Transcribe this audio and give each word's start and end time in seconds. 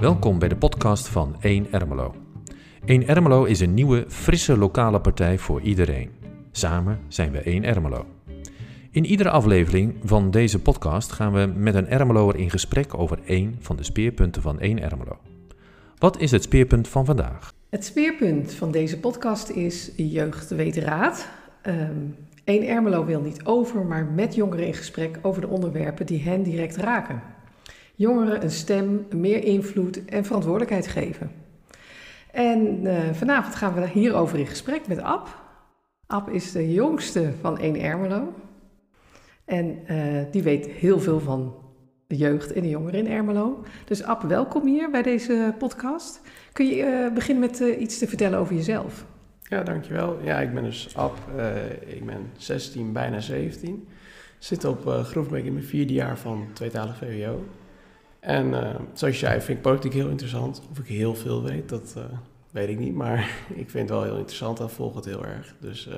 Welkom 0.00 0.38
bij 0.38 0.48
de 0.48 0.56
podcast 0.56 1.08
van 1.08 1.36
1 1.40 1.72
Ermelo. 1.72 2.14
1 2.84 3.06
Ermelo 3.06 3.44
is 3.44 3.60
een 3.60 3.74
nieuwe, 3.74 4.04
frisse 4.08 4.56
lokale 4.58 5.00
partij 5.00 5.38
voor 5.38 5.60
iedereen. 5.60 6.10
Samen 6.52 7.00
zijn 7.08 7.30
we 7.30 7.38
1 7.38 7.64
Ermelo. 7.64 8.06
In 8.90 9.04
iedere 9.04 9.30
aflevering 9.30 9.94
van 10.02 10.30
deze 10.30 10.58
podcast 10.58 11.12
gaan 11.12 11.32
we 11.32 11.52
met 11.56 11.74
een 11.74 11.88
Ermeloer 11.88 12.36
in 12.36 12.50
gesprek 12.50 12.98
over 12.98 13.18
één 13.26 13.56
van 13.60 13.76
de 13.76 13.82
speerpunten 13.82 14.42
van 14.42 14.60
1 14.60 14.82
Ermelo. 14.82 15.18
Wat 15.98 16.18
is 16.18 16.30
het 16.30 16.42
speerpunt 16.42 16.88
van 16.88 17.04
vandaag? 17.04 17.53
Het 17.74 17.84
speerpunt 17.84 18.52
van 18.52 18.70
deze 18.70 19.00
podcast 19.00 19.48
is 19.48 19.90
Jeugd 19.96 20.50
weet 20.50 20.76
raad. 20.76 21.28
Um, 21.66 22.16
1 22.44 22.68
Ermelo 22.68 23.04
wil 23.04 23.20
niet 23.20 23.44
over, 23.44 23.84
maar 23.84 24.04
met 24.04 24.34
jongeren 24.34 24.66
in 24.66 24.74
gesprek 24.74 25.18
over 25.22 25.40
de 25.40 25.48
onderwerpen 25.48 26.06
die 26.06 26.22
hen 26.22 26.42
direct 26.42 26.76
raken. 26.76 27.22
Jongeren 27.94 28.42
een 28.42 28.50
stem, 28.50 29.06
meer 29.10 29.44
invloed 29.44 30.04
en 30.04 30.24
verantwoordelijkheid 30.24 30.86
geven. 30.86 31.30
En 32.30 32.80
uh, 32.84 33.12
vanavond 33.12 33.54
gaan 33.54 33.74
we 33.74 33.88
hierover 33.88 34.38
in 34.38 34.46
gesprek 34.46 34.86
met 34.86 35.00
Ab. 35.00 35.42
Ab 36.06 36.30
is 36.30 36.52
de 36.52 36.72
jongste 36.72 37.32
van 37.40 37.58
1 37.58 37.80
Ermelo. 37.80 38.32
En 39.44 39.78
uh, 39.90 40.22
die 40.30 40.42
weet 40.42 40.66
heel 40.66 41.00
veel 41.00 41.20
van 41.20 41.63
de 42.06 42.16
jeugd 42.16 42.52
en 42.52 42.62
de 42.62 42.68
jongeren 42.68 43.00
in 43.00 43.12
Ermelo. 43.12 43.64
Dus 43.84 44.02
Ab, 44.02 44.22
welkom 44.22 44.66
hier 44.66 44.90
bij 44.90 45.02
deze 45.02 45.54
podcast. 45.58 46.20
Kun 46.52 46.66
je 46.66 46.76
uh, 46.76 47.14
beginnen 47.14 47.50
met 47.50 47.60
uh, 47.60 47.80
iets 47.80 47.98
te 47.98 48.08
vertellen 48.08 48.38
over 48.38 48.54
jezelf? 48.54 49.06
Ja, 49.42 49.62
dankjewel. 49.62 50.18
Ja, 50.22 50.40
ik 50.40 50.54
ben 50.54 50.64
dus 50.64 50.96
Ab. 50.96 51.18
ik 51.86 52.06
ben 52.06 52.30
16, 52.36 52.92
bijna 52.92 53.20
17. 53.20 53.88
Zit 54.38 54.64
op 54.64 54.86
Groefbeek 54.86 55.44
in 55.44 55.52
mijn 55.52 55.64
vierde 55.64 55.92
jaar 55.92 56.18
van 56.18 56.46
tweetalig 56.52 56.96
VWO. 56.96 57.44
En 58.20 58.54
zoals 58.92 59.20
je 59.20 59.26
zei, 59.26 59.40
vind 59.40 59.56
ik 59.58 59.62
politiek 59.62 59.92
heel 59.92 60.08
interessant. 60.08 60.62
Of 60.70 60.78
ik 60.78 60.86
heel 60.86 61.14
veel 61.14 61.42
weet, 61.42 61.68
dat 61.68 61.96
weet 62.50 62.68
ik 62.68 62.78
niet. 62.78 62.94
Maar 62.94 63.18
ik 63.62 63.70
vind 63.70 63.88
het 63.88 63.98
wel 63.98 64.02
heel 64.02 64.16
interessant 64.16 64.60
en 64.60 64.70
volg 64.70 64.94
het 64.94 65.04
heel 65.04 65.24
erg. 65.24 65.54
Dus 65.60 65.88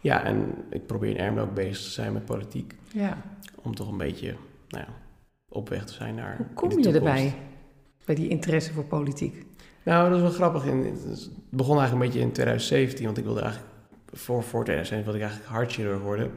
ja, 0.00 0.24
en 0.24 0.54
ik 0.70 0.86
probeer 0.86 1.10
in 1.10 1.18
Ermelo 1.18 1.44
ook 1.44 1.54
bezig 1.54 1.84
te 1.84 1.90
zijn 1.90 2.12
met 2.12 2.24
politiek. 2.24 2.74
Ja. 2.92 3.22
Om 3.62 3.74
toch 3.74 3.90
een 3.90 3.98
beetje 3.98 4.34
nou 4.70 4.84
ja, 4.86 4.94
op 5.48 5.68
weg 5.68 5.84
te 5.84 5.92
zijn 5.92 6.14
naar. 6.14 6.36
Hoe 6.36 6.46
kom 6.54 6.78
je 6.78 6.92
erbij? 6.92 7.34
Bij 8.04 8.14
die 8.14 8.28
interesse 8.28 8.72
voor 8.72 8.84
politiek? 8.84 9.46
Nou, 9.82 10.08
dat 10.08 10.16
is 10.16 10.22
wel 10.22 10.32
grappig. 10.32 10.64
het 10.64 11.30
begon 11.50 11.78
eigenlijk 11.78 11.92
een 11.92 11.98
beetje 11.98 12.20
in 12.20 12.32
2017, 12.32 13.04
want 13.04 13.18
ik 13.18 13.24
wilde 13.24 13.40
eigenlijk 13.40 13.72
voor, 14.12 14.42
voor 14.42 14.64
2017 14.64 15.02
wilde 15.04 15.18
ik 15.18 15.24
eigenlijk 15.24 15.52
hartchirurg 15.52 16.02
worden. 16.02 16.30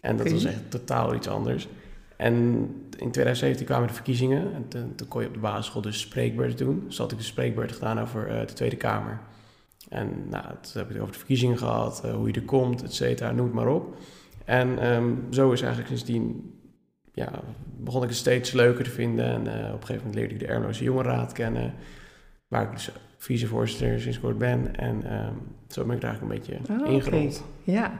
En 0.00 0.16
dat 0.16 0.30
was 0.30 0.44
echt 0.44 0.70
totaal 0.70 1.14
iets 1.14 1.28
anders. 1.28 1.68
En 2.16 2.34
in 2.96 3.10
2017 3.10 3.66
kwamen 3.66 3.88
de 3.88 3.94
verkiezingen 3.94 4.54
en 4.54 4.68
toen, 4.68 4.94
toen 4.94 5.08
kon 5.08 5.20
je 5.20 5.26
op 5.26 5.34
de 5.34 5.40
basisschool 5.40 5.82
dus 5.82 6.00
spreekbeurten 6.00 6.66
doen. 6.66 6.82
Dus 6.86 6.98
had 6.98 7.12
ik 7.12 7.18
een 7.18 7.24
spreekbeurt 7.24 7.72
gedaan 7.72 8.00
over 8.00 8.28
uh, 8.28 8.46
de 8.46 8.52
Tweede 8.52 8.76
Kamer. 8.76 9.20
En 9.88 10.28
nou, 10.28 10.44
toen 10.44 10.72
heb 10.72 10.84
ik 10.84 10.92
het 10.92 11.00
over 11.00 11.12
de 11.12 11.18
verkiezingen 11.18 11.58
gehad, 11.58 12.02
uh, 12.04 12.12
hoe 12.12 12.26
je 12.26 12.32
er 12.32 12.42
komt, 12.42 12.82
et 12.82 12.94
cetera, 12.94 13.32
noem 13.32 13.46
het 13.46 13.54
maar 13.54 13.68
op. 13.68 13.96
En 14.44 14.92
um, 14.92 15.26
zo 15.30 15.52
is 15.52 15.60
eigenlijk 15.60 15.88
sindsdien, 15.88 16.54
ja, 17.20 17.42
begon 17.76 18.02
ik 18.02 18.08
het 18.08 18.18
steeds 18.18 18.52
leuker 18.52 18.84
te 18.84 18.90
vinden. 18.90 19.24
En 19.24 19.40
uh, 19.46 19.52
op 19.52 19.80
een 19.80 19.86
gegeven 19.86 19.96
moment 19.96 20.14
leerde 20.14 20.34
ik 20.34 20.40
de 20.40 20.46
Ermeloze 20.46 20.84
Jongerenraad 20.84 21.32
kennen, 21.32 21.74
waar 22.48 22.62
ik 22.62 22.70
dus 22.70 22.90
vicevoorzitter 23.16 24.00
sinds 24.00 24.20
kort 24.20 24.38
ben. 24.38 24.76
En 24.76 25.24
um, 25.26 25.34
zo 25.68 25.84
ben 25.84 25.94
ik 25.94 26.00
daar 26.00 26.10
eigenlijk 26.10 26.48
een 26.48 26.56
beetje 26.56 26.84
oh, 26.84 26.92
ingerold. 26.92 27.44
Okay. 27.62 27.74
Ja. 27.74 27.92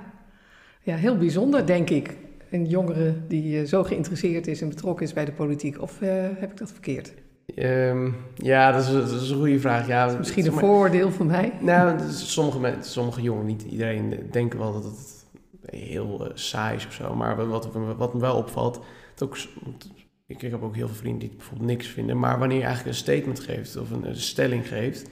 ja, 0.82 0.96
heel 0.96 1.16
bijzonder 1.16 1.66
denk 1.66 1.90
ik. 1.90 2.16
Een 2.50 2.66
jongere 2.66 3.14
die 3.28 3.60
uh, 3.60 3.66
zo 3.66 3.84
geïnteresseerd 3.84 4.46
is 4.46 4.62
en 4.62 4.68
betrokken 4.68 5.06
is 5.06 5.12
bij 5.12 5.24
de 5.24 5.32
politiek. 5.32 5.82
Of 5.82 5.98
heb 6.38 6.50
ik 6.50 6.56
dat 6.56 6.72
verkeerd? 6.72 7.12
Um, 7.56 8.16
ja, 8.34 8.72
dat 8.72 8.82
is, 8.82 8.92
dat 8.92 9.20
is, 9.20 9.30
een 9.30 9.36
goede 9.36 9.60
vraag. 9.60 9.86
Ja, 9.86 10.16
misschien 10.18 10.46
een 10.46 10.52
vooroordeel 10.52 11.10
van 11.10 11.26
mij. 11.26 11.52
Nou, 11.60 11.98
sommige, 12.10 12.60
mensen, 12.60 12.92
sommige 12.92 13.22
jongeren, 13.22 13.46
niet 13.46 13.62
iedereen, 13.62 14.14
denken 14.30 14.58
wel 14.58 14.72
dat 14.72 14.84
het 14.84 15.20
heel 15.64 16.26
uh, 16.26 16.30
saai 16.34 16.76
is 16.76 16.86
of 16.86 16.92
zo. 16.92 17.14
Maar 17.14 17.48
wat, 17.48 17.68
wat 17.96 18.14
me 18.14 18.20
wel 18.20 18.36
opvalt, 18.36 18.80
ook, 19.22 19.36
ik, 20.26 20.40
heb 20.40 20.62
ook 20.62 20.74
heel 20.74 20.86
veel 20.86 20.96
vrienden 20.96 21.20
die 21.20 21.28
het 21.28 21.38
bijvoorbeeld 21.38 21.68
niks 21.68 21.86
vinden. 21.86 22.18
Maar 22.18 22.38
wanneer 22.38 22.58
je 22.58 22.64
eigenlijk 22.64 22.96
een 22.96 23.02
statement 23.02 23.40
geeft 23.40 23.76
of 23.76 23.90
een, 23.90 24.08
een 24.08 24.16
stelling 24.16 24.68
geeft, 24.68 25.10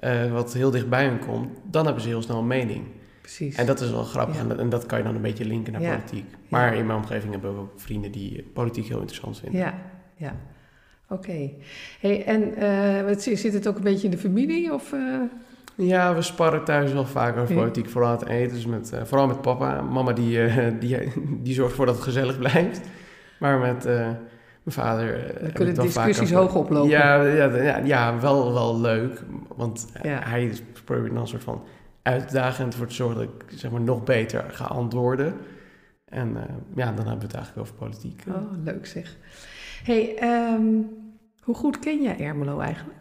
uh, 0.00 0.32
wat 0.32 0.54
heel 0.54 0.70
dichtbij 0.70 1.04
hen 1.04 1.18
komt, 1.18 1.58
dan 1.70 1.84
hebben 1.84 2.02
ze 2.02 2.08
heel 2.08 2.22
snel 2.22 2.38
een 2.38 2.46
mening. 2.46 2.84
Precies. 3.20 3.56
En 3.56 3.66
dat 3.66 3.80
is 3.80 3.90
wel 3.90 4.04
grappig 4.04 4.34
ja. 4.34 4.40
en, 4.40 4.48
dat, 4.48 4.58
en, 4.58 4.68
dat, 4.68 4.86
kan 4.86 4.98
je 4.98 5.04
dan 5.04 5.14
een 5.14 5.22
beetje 5.22 5.44
linken 5.44 5.72
naar 5.72 5.82
ja. 5.82 5.96
politiek. 5.96 6.24
Maar 6.48 6.74
in 6.74 6.86
mijn 6.86 6.98
omgeving 6.98 7.32
hebben 7.32 7.54
we 7.54 7.60
ook 7.60 7.80
vrienden 7.80 8.12
die 8.12 8.42
politiek 8.42 8.86
heel 8.86 8.98
interessant 8.98 9.38
vinden. 9.38 9.60
Ja, 9.60 9.74
ja. 10.16 10.36
Oké. 11.08 11.28
Okay. 11.28 11.56
Hey, 12.00 12.24
en 12.24 12.62
uh, 13.08 13.36
zit 13.36 13.52
het 13.52 13.68
ook 13.68 13.76
een 13.76 13.82
beetje 13.82 14.04
in 14.04 14.10
de 14.10 14.18
familie? 14.18 14.72
Of, 14.72 14.92
uh... 14.92 15.20
Ja, 15.74 16.14
we 16.14 16.22
sparren 16.22 16.64
thuis 16.64 16.92
wel 16.92 17.06
vaak 17.06 17.36
over 17.36 17.54
politiek, 17.54 17.88
vooral 17.88 18.10
het 18.10 18.26
eten. 18.26 18.54
Dus 18.54 18.66
met, 18.66 18.90
uh, 18.94 19.04
vooral 19.04 19.26
met 19.26 19.40
papa. 19.40 19.80
Mama 19.80 20.12
die, 20.12 20.38
die, 20.78 20.96
die 21.42 21.54
zorgt 21.54 21.70
ervoor 21.70 21.86
dat 21.86 21.94
het 21.94 22.04
gezellig 22.04 22.38
blijft. 22.38 22.80
Maar 23.40 23.58
met 23.58 23.84
mijn 23.84 24.18
vader... 24.66 25.34
Dan 25.40 25.52
kunnen 25.52 25.74
de 25.74 25.80
discussies 25.80 26.32
hoog 26.32 26.54
oplopen. 26.54 26.90
Ja, 26.90 27.22
ja, 27.22 27.56
ja, 27.56 27.76
ja, 27.78 28.20
wel, 28.20 28.52
wel 28.52 28.80
leuk. 28.80 29.22
Want 29.56 29.86
ja. 30.02 30.20
hij 30.22 30.52
probeert 30.84 31.12
dan 31.12 31.20
een 31.22 31.28
soort 31.28 31.42
van 31.42 31.62
uitdagend 32.02 32.74
voor 32.74 32.86
te 32.86 32.94
zorgen 32.94 33.16
dat 33.16 33.24
ik 33.24 33.58
zeg 33.58 33.70
maar, 33.70 33.80
nog 33.80 34.04
beter 34.04 34.44
ga 34.50 34.64
antwoorden. 34.64 35.34
En 36.04 36.36
ja, 36.74 36.92
dan 36.92 37.06
hebben 37.06 37.18
we 37.18 37.26
het 37.26 37.34
eigenlijk 37.34 37.58
over 37.58 37.74
politiek. 37.74 38.22
Oh, 38.28 38.64
leuk 38.64 38.86
zeg. 38.86 39.16
Hey, 39.84 40.16
um, 40.54 40.88
hoe 41.40 41.54
goed 41.54 41.78
ken 41.78 42.02
jij 42.02 42.18
Ermelo 42.18 42.58
eigenlijk? 42.58 42.98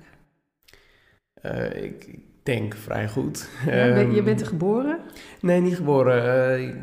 Uh, 1.46 1.84
ik 1.84 2.20
denk 2.44 2.76
vrij 2.76 3.10
goed. 3.10 3.50
Ja, 3.66 3.72
ben, 3.72 4.14
je 4.14 4.24
bent 4.24 4.42
er 4.42 4.48
geboren? 4.48 5.00
Nee, 5.42 5.62
niet 5.62 5.76
geboren. 5.76 6.24
Uh, 6.26 6.68
ik 6.68 6.76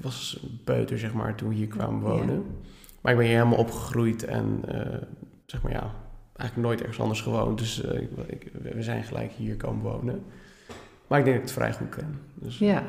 was 0.00 0.46
peuter, 0.64 0.98
zeg 0.98 1.12
maar, 1.12 1.34
toen 1.34 1.48
we 1.48 1.54
hier 1.54 1.66
kwamen 1.66 2.00
wonen. 2.00 2.34
Ja. 2.34 2.68
Maar 3.04 3.12
ik 3.12 3.18
ben 3.18 3.28
hier 3.28 3.36
helemaal 3.36 3.58
opgegroeid 3.58 4.24
en, 4.24 4.62
uh, 4.68 4.80
zeg 5.46 5.62
maar, 5.62 5.72
ja, 5.72 5.94
eigenlijk 6.36 6.68
nooit 6.68 6.80
ergens 6.80 7.00
anders 7.00 7.20
gewoond. 7.20 7.58
Dus 7.58 7.80
ik, 7.80 8.10
ik, 8.26 8.52
we 8.62 8.82
zijn 8.82 9.04
gelijk 9.04 9.32
hier 9.32 9.56
komen 9.56 9.82
wonen. 9.82 10.22
Maar 11.06 11.18
ik 11.18 11.24
denk 11.24 11.36
dat 11.36 11.48
ik 11.48 11.54
het 11.54 11.64
vrij 11.64 11.72
goed 11.72 11.88
ken. 11.88 12.20
Dus, 12.34 12.58
ja. 12.58 12.82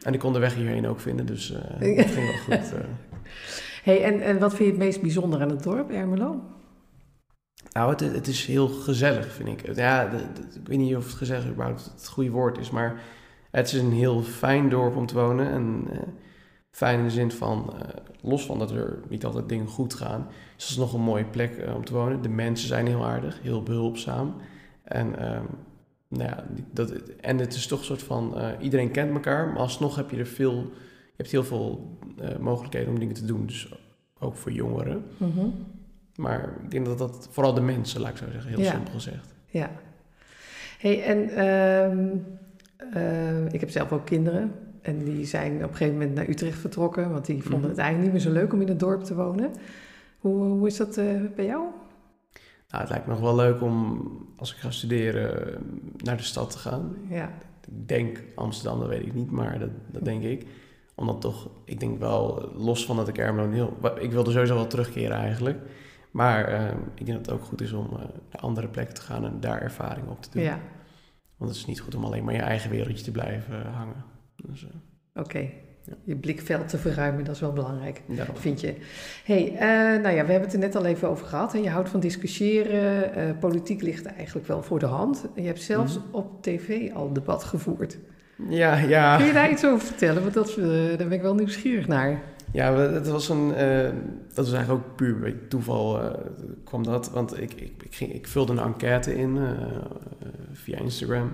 En 0.00 0.12
ik 0.12 0.18
kon 0.18 0.32
de 0.32 0.38
weg 0.38 0.54
hierheen 0.54 0.86
ook 0.86 1.00
vinden, 1.00 1.26
dus 1.26 1.48
dat 1.96 2.06
ging 2.06 2.46
wel 2.48 2.58
goed. 2.58 2.72
Hey, 3.82 4.02
en, 4.02 4.20
en 4.20 4.38
wat 4.38 4.54
vind 4.54 4.64
je 4.64 4.74
het 4.74 4.84
meest 4.84 5.00
bijzonder 5.00 5.40
aan 5.40 5.50
het 5.50 5.62
dorp, 5.62 5.90
Ermelo? 5.90 6.40
Nou, 7.72 7.90
het, 7.90 8.00
het 8.00 8.26
is 8.26 8.46
heel 8.46 8.68
gezellig, 8.68 9.32
vind 9.32 9.48
ik. 9.48 9.76
Ja, 9.76 10.06
de, 10.08 10.16
de, 10.16 10.58
ik 10.60 10.66
weet 10.66 10.78
niet 10.78 10.96
of 10.96 11.04
het 11.04 11.14
gezellig 11.14 11.46
überhaupt 11.46 11.92
het 11.94 12.08
goede 12.08 12.30
woord 12.30 12.58
is, 12.58 12.70
maar 12.70 13.00
het 13.50 13.66
is 13.66 13.80
een 13.80 13.92
heel 13.92 14.22
fijn 14.22 14.68
dorp 14.68 14.96
om 14.96 15.06
te 15.06 15.14
wonen. 15.14 15.50
En 15.50 15.84
uh, 15.92 15.98
fijn 16.76 16.98
in 16.98 17.04
de 17.04 17.10
zin 17.10 17.30
van, 17.30 17.72
uh, 17.74 17.80
los 18.20 18.46
van 18.46 18.58
dat 18.58 18.70
er 18.70 18.98
niet 19.08 19.24
altijd 19.24 19.48
dingen 19.48 19.66
goed 19.66 19.94
gaan, 19.94 20.26
is 20.56 20.68
het 20.68 20.78
nog 20.78 20.92
een 20.92 21.00
mooie 21.00 21.24
plek 21.24 21.56
uh, 21.58 21.74
om 21.74 21.84
te 21.84 21.94
wonen. 21.94 22.22
De 22.22 22.28
mensen 22.28 22.68
zijn 22.68 22.86
heel 22.86 23.04
aardig, 23.04 23.42
heel 23.42 23.62
behulpzaam. 23.62 24.34
En, 24.82 25.34
um, 25.34 25.46
nou 26.08 26.30
ja, 26.30 26.44
dat, 26.70 26.90
en 27.20 27.38
het 27.38 27.54
is 27.54 27.66
toch 27.66 27.78
een 27.78 27.84
soort 27.84 28.02
van, 28.02 28.34
iedereen 28.60 28.90
kent 28.90 29.12
elkaar, 29.12 29.46
maar 29.46 29.58
alsnog 29.58 29.96
heb 29.96 30.10
je 30.10 30.16
er 30.16 30.26
veel, 30.26 30.54
je 31.04 31.16
hebt 31.16 31.30
heel 31.30 31.44
veel 31.44 31.98
mogelijkheden 32.40 32.88
om 32.88 32.98
dingen 32.98 33.14
te 33.14 33.24
doen. 33.24 33.46
Dus 33.46 33.72
ook 34.18 34.36
voor 34.36 34.52
jongeren. 34.52 35.04
Mm 35.16 35.30
-hmm. 35.30 35.66
Maar 36.16 36.54
ik 36.62 36.70
denk 36.70 36.86
dat 36.86 36.98
dat 36.98 37.28
vooral 37.30 37.54
de 37.54 37.60
mensen, 37.60 38.00
laat 38.00 38.10
ik 38.10 38.16
zo 38.16 38.30
zeggen, 38.30 38.50
heel 38.50 38.60
ja. 38.60 38.70
simpel 38.70 38.92
gezegd. 38.92 39.34
Ja. 39.46 39.70
hey, 40.78 41.02
en 41.02 41.46
um, 41.46 42.24
uh, 42.94 43.52
ik 43.52 43.60
heb 43.60 43.70
zelf 43.70 43.92
ook 43.92 44.06
kinderen. 44.06 44.52
En 44.86 45.04
die 45.04 45.24
zijn 45.24 45.54
op 45.54 45.70
een 45.70 45.76
gegeven 45.76 45.92
moment 45.92 46.14
naar 46.14 46.28
Utrecht 46.28 46.58
vertrokken, 46.58 47.10
want 47.10 47.26
die 47.26 47.42
vonden 47.42 47.60
-hmm. 47.60 47.68
het 47.68 47.78
eigenlijk 47.78 48.12
niet 48.12 48.22
meer 48.22 48.32
zo 48.32 48.40
leuk 48.40 48.52
om 48.52 48.60
in 48.60 48.68
het 48.68 48.80
dorp 48.80 49.02
te 49.02 49.14
wonen. 49.14 49.50
Hoe, 50.18 50.44
hoe 50.44 50.66
is 50.66 50.76
dat 50.76 50.98
uh, 50.98 51.20
bij 51.34 51.46
jou? 51.46 51.64
Nou, 52.68 52.82
het 52.82 52.90
lijkt 52.90 53.06
me 53.06 53.12
nog 53.12 53.20
wel 53.22 53.34
leuk 53.34 53.60
om, 53.60 54.02
als 54.36 54.52
ik 54.52 54.58
ga 54.58 54.70
studeren, 54.70 55.58
naar 55.96 56.16
de 56.16 56.22
stad 56.22 56.50
te 56.50 56.58
gaan. 56.58 56.96
Ja. 57.08 57.30
Ik 57.66 57.88
denk 57.88 58.22
Amsterdam, 58.34 58.78
dat 58.78 58.88
weet 58.88 59.06
ik 59.06 59.14
niet, 59.14 59.30
maar 59.30 59.58
dat, 59.58 59.70
dat 59.92 60.04
denk 60.04 60.22
ik 60.22 60.46
omdat 60.96 61.20
toch, 61.20 61.48
ik 61.64 61.80
denk 61.80 61.98
wel, 61.98 62.50
los 62.54 62.86
van 62.86 62.96
dat 62.96 63.08
ik 63.08 63.18
Ermelo 63.18 63.50
heel... 63.50 63.76
Ik 64.00 64.12
wilde 64.12 64.30
sowieso 64.30 64.54
wel 64.54 64.66
terugkeren 64.66 65.16
eigenlijk. 65.16 65.58
Maar 66.10 66.52
uh, 66.52 66.70
ik 66.94 67.06
denk 67.06 67.18
dat 67.18 67.26
het 67.26 67.30
ook 67.30 67.44
goed 67.44 67.60
is 67.60 67.72
om 67.72 67.86
uh, 67.92 67.98
naar 67.98 68.40
andere 68.40 68.68
plekken 68.68 68.94
te 68.94 69.00
gaan 69.00 69.24
en 69.24 69.40
daar 69.40 69.62
ervaring 69.62 70.08
op 70.08 70.22
te 70.22 70.30
doen. 70.30 70.42
Ja. 70.42 70.60
Want 71.36 71.50
het 71.50 71.60
is 71.60 71.66
niet 71.66 71.80
goed 71.80 71.94
om 71.94 72.04
alleen 72.04 72.24
maar 72.24 72.34
je 72.34 72.40
eigen 72.40 72.70
wereldje 72.70 73.04
te 73.04 73.10
blijven 73.10 73.66
hangen. 73.66 74.04
Dus, 74.36 74.66
Oké, 75.14 75.26
okay. 75.26 75.54
je 76.04 76.16
blikveld 76.16 76.68
te 76.68 76.78
verruimen, 76.78 77.24
dat 77.24 77.34
is 77.34 77.40
wel 77.40 77.52
belangrijk, 77.52 78.02
vind 78.34 78.60
je. 78.60 78.74
hey, 79.24 79.52
eh, 79.54 80.02
nou 80.02 80.14
ja, 80.16 80.24
we 80.24 80.30
hebben 80.32 80.40
het 80.40 80.52
er 80.52 80.58
net 80.58 80.74
al 80.76 80.84
even 80.84 81.08
over 81.08 81.26
gehad. 81.26 81.52
Hè? 81.52 81.58
Je 81.58 81.68
houdt 81.70 81.88
van 81.88 82.00
discussiëren, 82.00 83.14
eh, 83.14 83.38
politiek 83.40 83.82
ligt 83.82 84.06
eigenlijk 84.06 84.46
wel 84.46 84.62
voor 84.62 84.78
de 84.78 84.86
hand. 84.86 85.26
Je 85.34 85.42
hebt 85.42 85.62
zelfs 85.62 85.98
Mhm. 85.98 86.06
op 86.16 86.42
tv 86.42 86.92
al 86.92 87.12
debat 87.12 87.44
gevoerd. 87.44 87.98
Ja, 88.48 88.76
ja. 88.76 89.16
Kun 89.16 89.26
je 89.26 89.32
daar 89.32 89.50
iets 89.50 89.66
over 89.66 89.86
vertellen? 89.86 90.22
Want 90.22 90.34
dat, 90.34 90.50
eh, 90.50 90.66
daar 90.66 90.96
ben 90.96 91.12
ik 91.12 91.22
wel 91.22 91.34
nieuwsgierig 91.34 91.86
naar. 91.86 92.22
Ja, 92.52 92.74
het 92.76 93.08
was 93.08 93.28
een, 93.28 93.54
eh, 93.54 93.82
dat 94.34 94.44
was 94.46 94.52
eigenlijk 94.52 94.84
ook 94.84 94.96
puur 94.96 95.18
bij 95.18 95.36
toeval 95.48 96.02
eh, 96.02 96.10
kwam 96.64 96.82
dat. 96.82 97.10
Want 97.10 97.40
ik, 97.40 97.52
ik, 97.52 97.82
ik, 97.82 97.94
ging, 97.94 98.12
ik 98.12 98.26
vulde 98.26 98.52
een 98.52 98.58
enquête 98.58 99.16
in 99.16 99.36
eh, 99.36 99.42
eh, 99.50 99.86
via 100.52 100.78
Instagram. 100.78 101.32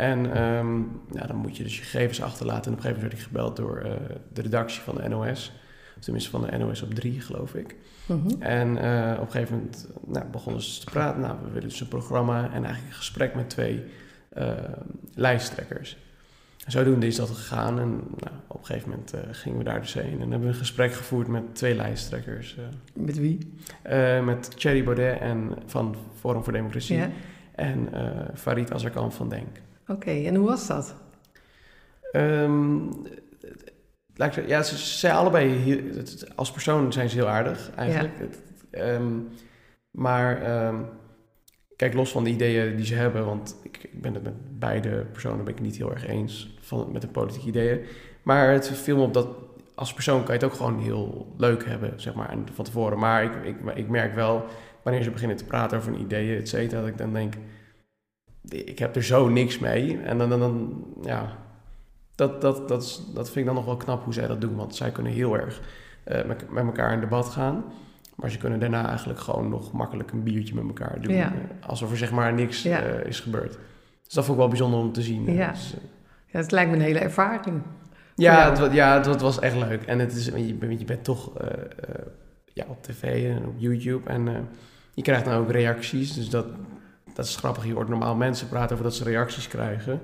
En 0.00 0.32
ehm, 0.34 0.78
ja, 1.12 1.26
dan 1.26 1.36
moet 1.36 1.56
je 1.56 1.62
dus 1.62 1.76
je 1.76 1.82
gegevens 1.82 2.22
achterlaten. 2.22 2.64
En 2.64 2.70
op 2.70 2.76
een 2.76 2.82
gegeven 2.82 3.02
moment 3.02 3.12
werd 3.12 3.12
ik 3.12 3.28
gebeld 3.28 3.56
door 3.56 3.76
eh, 3.76 4.16
de 4.32 4.42
redactie 4.42 4.80
van 4.80 4.94
de 4.94 5.08
NOS. 5.08 5.52
Of 5.96 6.02
tenminste 6.02 6.30
van 6.30 6.42
de 6.42 6.56
NOS 6.56 6.82
op 6.82 6.94
3, 6.94 7.20
geloof 7.20 7.54
ik. 7.54 7.76
Mhm. 8.06 8.42
En 8.42 8.78
eh, 8.78 9.12
op 9.20 9.26
een 9.26 9.32
gegeven 9.32 9.54
moment 9.54 9.88
nou, 10.06 10.26
begonnen 10.26 10.62
ze 10.62 10.80
te 10.80 10.90
praten. 10.90 11.20
Nou, 11.20 11.36
we 11.44 11.50
willen 11.50 11.68
dus 11.68 11.80
een 11.80 11.88
programma 11.88 12.44
en 12.44 12.64
eigenlijk 12.64 12.86
een 12.86 12.92
gesprek 12.92 13.34
met 13.34 13.50
twee 13.50 13.84
eh, 14.28 14.52
lijsttrekkers. 15.14 15.96
En 16.64 16.72
zodoende 16.72 17.06
is 17.06 17.16
dat 17.16 17.30
gegaan 17.30 17.80
en 17.80 17.88
nou, 17.90 18.34
op 18.46 18.58
een 18.60 18.66
gegeven 18.66 18.90
moment 18.90 19.14
gingen 19.30 19.58
we 19.58 19.64
daar 19.64 19.80
dus 19.80 19.94
heen. 19.94 20.12
En 20.12 20.20
hebben 20.20 20.40
we 20.40 20.46
een 20.46 20.54
gesprek 20.54 20.92
gevoerd 20.92 21.28
met 21.28 21.54
twee 21.54 21.74
lijsttrekkers. 21.74 22.56
Met 22.94 23.18
wie? 23.18 23.54
met 24.24 24.58
Thierry 24.58 24.84
Baudet 24.84 25.20
en, 25.20 25.52
van 25.66 25.96
Forum 26.18 26.44
voor 26.44 26.52
Democratie 26.52 26.96
Ja. 26.96 27.10
en 27.54 27.88
Farid 28.34 28.72
Azarkan 28.72 29.12
van 29.12 29.28
Denk. 29.28 29.60
Oké, 29.90 30.10
en 30.10 30.34
hoe 30.34 30.46
was 30.48 30.66
dat? 30.66 30.94
Ehm, 32.12 32.78
ja, 34.46 34.62
ze, 34.62 34.76
zijn 34.76 35.14
allebei 35.14 35.48
heel- 35.48 36.02
als 36.34 36.52
persoon 36.52 36.92
zijn 36.92 37.08
ze 37.08 37.16
heel 37.16 37.28
aardig 37.28 37.70
eigenlijk. 37.76 38.12
Ehm, 38.70 39.12
maar 39.90 40.42
ehm, 40.42 40.76
kijk, 41.76 41.94
los 41.94 42.10
van 42.10 42.24
de 42.24 42.30
ideeën 42.30 42.76
die 42.76 42.86
ze 42.86 42.94
hebben, 42.94 43.24
want 43.24 43.56
ik, 43.62 43.78
ik 43.82 44.02
ben 44.02 44.14
het 44.14 44.22
met 44.22 44.58
beide 44.58 45.04
personen 45.12 45.44
ben 45.44 45.54
ik 45.54 45.60
niet 45.60 45.76
heel 45.76 45.90
erg 45.92 46.06
eens 46.06 46.56
van, 46.60 46.92
met 46.92 47.02
de 47.02 47.08
politieke 47.08 47.48
ideeën. 47.48 47.80
Maar 48.22 48.52
het 48.52 48.68
viel 48.68 48.96
me 48.96 49.02
op 49.02 49.14
dat 49.14 49.28
als 49.74 49.94
persoon 49.94 50.24
kan 50.24 50.34
je 50.34 50.40
het 50.40 50.50
ook 50.50 50.56
gewoon 50.56 50.78
heel 50.80 51.34
leuk 51.36 51.64
hebben, 51.66 52.00
zeg 52.00 52.14
maar, 52.14 52.36
van 52.54 52.64
tevoren. 52.64 52.98
Maar 52.98 53.24
ik, 53.24 53.32
ik, 53.44 53.56
ik 53.74 53.88
merk 53.88 54.14
wel, 54.14 54.44
wanneer 54.82 55.02
ze 55.02 55.10
beginnen 55.10 55.36
te 55.36 55.44
praten 55.44 55.78
over 55.78 55.92
hun 55.92 56.00
ideeën, 56.00 56.38
et 56.38 56.48
cetera, 56.48 56.80
dat 56.80 56.88
ik 56.88 56.98
dan 56.98 57.12
denk, 57.12 57.34
ik 58.50 58.78
heb 58.78 58.96
er 58.96 59.04
zo 59.04 59.28
niks 59.28 59.58
mee. 59.58 59.98
En 59.98 60.18
dan, 60.18 60.28
dan, 60.28 60.40
dan 60.40 60.84
ja, 61.02 61.36
dat, 62.14 62.40
dat, 62.40 62.68
dat, 62.68 62.82
is, 62.82 63.02
dat 63.14 63.24
vind 63.26 63.36
ik 63.36 63.44
dan 63.44 63.54
nog 63.54 63.64
wel 63.64 63.76
knap 63.76 64.04
hoe 64.04 64.14
zij 64.14 64.26
dat 64.26 64.40
doen. 64.40 64.56
Want 64.56 64.74
zij 64.76 64.90
kunnen 64.90 65.12
heel 65.12 65.36
erg 65.38 65.60
eh, 66.04 66.24
met, 66.24 66.50
met 66.50 66.64
elkaar 66.64 66.92
in 66.92 67.00
debat 67.00 67.28
gaan. 67.28 67.64
Maar 68.14 68.30
ze 68.30 68.38
kunnen 68.38 68.60
daarna 68.60 68.88
eigenlijk 68.88 69.18
gewoon 69.20 69.48
nog 69.48 69.72
makkelijk 69.72 70.10
een 70.12 70.22
biertje 70.22 70.54
met 70.54 70.64
elkaar 70.66 71.00
doen. 71.00 71.14
Ja. 71.14 71.32
eh, 71.32 71.68
alsof 71.68 71.90
er 71.90 71.96
zeg 71.96 72.10
maar 72.12 72.32
niks 72.32 72.62
Ja. 72.62 72.80
eh, 72.82 73.06
is 73.06 73.20
gebeurd. 73.20 73.58
Dus 74.04 74.14
dat 74.14 74.24
vond 74.24 74.28
ik 74.28 74.36
wel 74.42 74.48
bijzonder 74.48 74.80
om 74.80 74.92
te 74.92 75.02
zien. 75.02 75.32
Ja. 75.32 75.50
Dus, 75.50 75.74
Ja, 76.26 76.38
het 76.40 76.50
lijkt 76.50 76.70
me 76.70 76.76
een 76.76 76.82
hele 76.82 76.98
ervaring. 76.98 77.62
ja, 78.14 78.50
het, 78.62 78.72
ja 78.72 78.94
het, 78.96 79.06
wa- 79.06 79.12
het 79.12 79.20
was 79.20 79.38
echt 79.38 79.56
leuk. 79.56 79.82
En 79.82 79.98
het 79.98 80.12
is, 80.12 80.24
je, 80.24 80.54
bent- 80.54 80.78
je 80.80 80.84
bent 80.84 81.04
toch 81.04 81.30
ja, 82.52 82.64
op 82.68 82.82
tv 82.82 83.30
en 83.36 83.46
op 83.46 83.54
YouTube. 83.56 84.08
En 84.10 84.48
je 84.94 85.02
krijgt 85.02 85.24
dan 85.24 85.34
ook 85.34 85.50
reacties. 85.50 86.14
Dus 86.14 86.30
dat, 86.30 86.46
dat 87.20 87.28
is 87.28 87.36
grappig. 87.36 87.66
Je 87.66 87.72
hoort 87.72 87.88
normaal 87.88 88.14
mensen 88.14 88.48
praten 88.48 88.72
over 88.72 88.84
dat 88.84 88.94
ze 88.94 89.04
reacties 89.04 89.48
krijgen. 89.48 90.00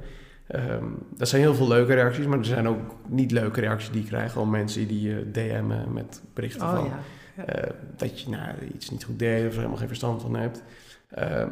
Ehm 0.46 0.84
dat 1.16 1.28
zijn 1.28 1.42
heel 1.42 1.54
veel 1.54 1.68
leuke 1.68 1.94
reacties. 1.94 2.26
Maar 2.26 2.38
er 2.38 2.44
zijn 2.44 2.68
ook 2.68 2.80
niet 3.08 3.30
leuke 3.30 3.60
reacties 3.60 3.90
die 3.90 4.00
je 4.02 4.08
krijgt. 4.08 4.32
Gewoon 4.32 4.50
mensen 4.50 4.88
die 4.88 5.00
je 5.08 5.30
DM'en 5.30 5.92
met 5.92 6.22
berichten 6.34 6.62
Oh 6.66 6.74
van... 6.74 6.84
ja. 6.84 6.98
Ja. 7.36 7.44
eh, 7.44 7.70
dat 7.96 8.20
je 8.20 8.30
nou, 8.30 8.48
iets 8.74 8.90
niet 8.90 9.04
goed 9.04 9.18
deed 9.18 9.40
of 9.46 9.50
er 9.50 9.56
helemaal 9.56 9.76
geen 9.76 9.86
verstand 9.86 10.22
van 10.22 10.36
hebt. 10.36 10.62
Ehm, 11.10 11.48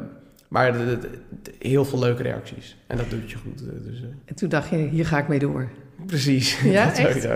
maar 0.47 0.73
de- 0.73 0.85
de- 0.85 1.09
de- 1.41 1.53
heel 1.67 1.85
veel 1.85 1.99
leuke 1.99 2.23
reacties. 2.23 2.77
En 2.87 2.97
dat 2.97 3.09
doet 3.09 3.31
je 3.31 3.37
goed. 3.37 3.61
eh, 3.61 3.73
Dus, 3.85 3.99
eh, 4.01 4.07
En 4.25 4.35
toen 4.35 4.49
dacht 4.49 4.69
je, 4.69 4.75
hier 4.75 5.05
ga 5.05 5.17
ik 5.17 5.27
mee 5.27 5.39
door. 5.39 5.69
Precies. 6.05 6.59
Ja, 6.63 6.85
dat 6.85 6.97
echt? 6.97 7.23
ja. 7.23 7.35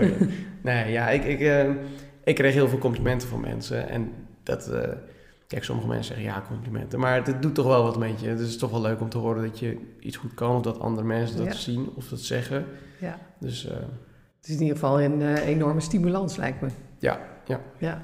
Nee, 0.62 0.92
ja, 0.92 1.08
ik, 1.10 1.24
ik, 1.24 1.66
ik 2.24 2.34
kreeg 2.34 2.54
heel 2.54 2.68
veel 2.68 2.78
complimenten 2.78 3.28
van 3.28 3.40
mensen. 3.40 3.88
En 3.88 4.12
dat, 4.42 4.70
kijk, 5.50 5.64
sommige 5.64 5.88
mensen 5.88 6.14
zeggen 6.14 6.32
ja, 6.34 6.44
complimenten. 6.48 7.00
Maar 7.00 7.24
het 7.26 7.42
doet 7.42 7.54
toch 7.54 7.66
wel 7.66 7.82
wat 7.82 7.98
met 7.98 8.20
je. 8.20 8.28
Het 8.28 8.40
is 8.40 8.56
toch 8.58 8.70
wel 8.70 8.80
leuk 8.80 9.00
om 9.00 9.08
te 9.08 9.18
horen 9.18 9.42
dat 9.42 9.58
je 9.58 9.78
iets 10.00 10.16
goed 10.16 10.34
kan. 10.34 10.56
Of 10.56 10.62
dat 10.62 10.80
andere 10.80 11.06
mensen 11.06 11.36
dat 11.36 11.46
Ja. 11.46 11.52
zien 11.52 11.90
of 11.94 12.08
dat 12.08 12.20
zeggen. 12.20 12.64
Ja. 13.00 13.18
Dus 13.38 13.66
eh, 13.66 13.76
Het 14.36 14.48
is 14.48 14.54
in 14.54 14.60
ieder 14.60 14.74
geval 14.78 15.00
een 15.00 15.22
eh, 15.22 15.46
enorme 15.48 15.80
stimulans, 15.80 16.36
lijkt 16.36 16.60
me. 16.60 16.68
Ja, 16.98 17.20
ja. 17.46 17.60
ja. 17.78 18.02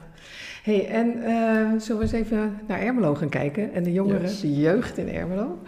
hey, 0.62 0.88
en 0.88 1.22
eh, 1.22 1.80
zullen 1.80 1.96
we 1.96 2.02
eens 2.02 2.12
even 2.12 2.58
naar 2.68 2.80
Ermelo 2.80 3.14
gaan 3.14 3.28
kijken? 3.28 3.72
En 3.72 3.82
de 3.82 3.92
jongeren, 3.92 4.20
Yes. 4.22 4.40
de 4.40 4.54
jeugd 4.56 4.98
in 4.98 5.08
Ermelo. 5.08 5.58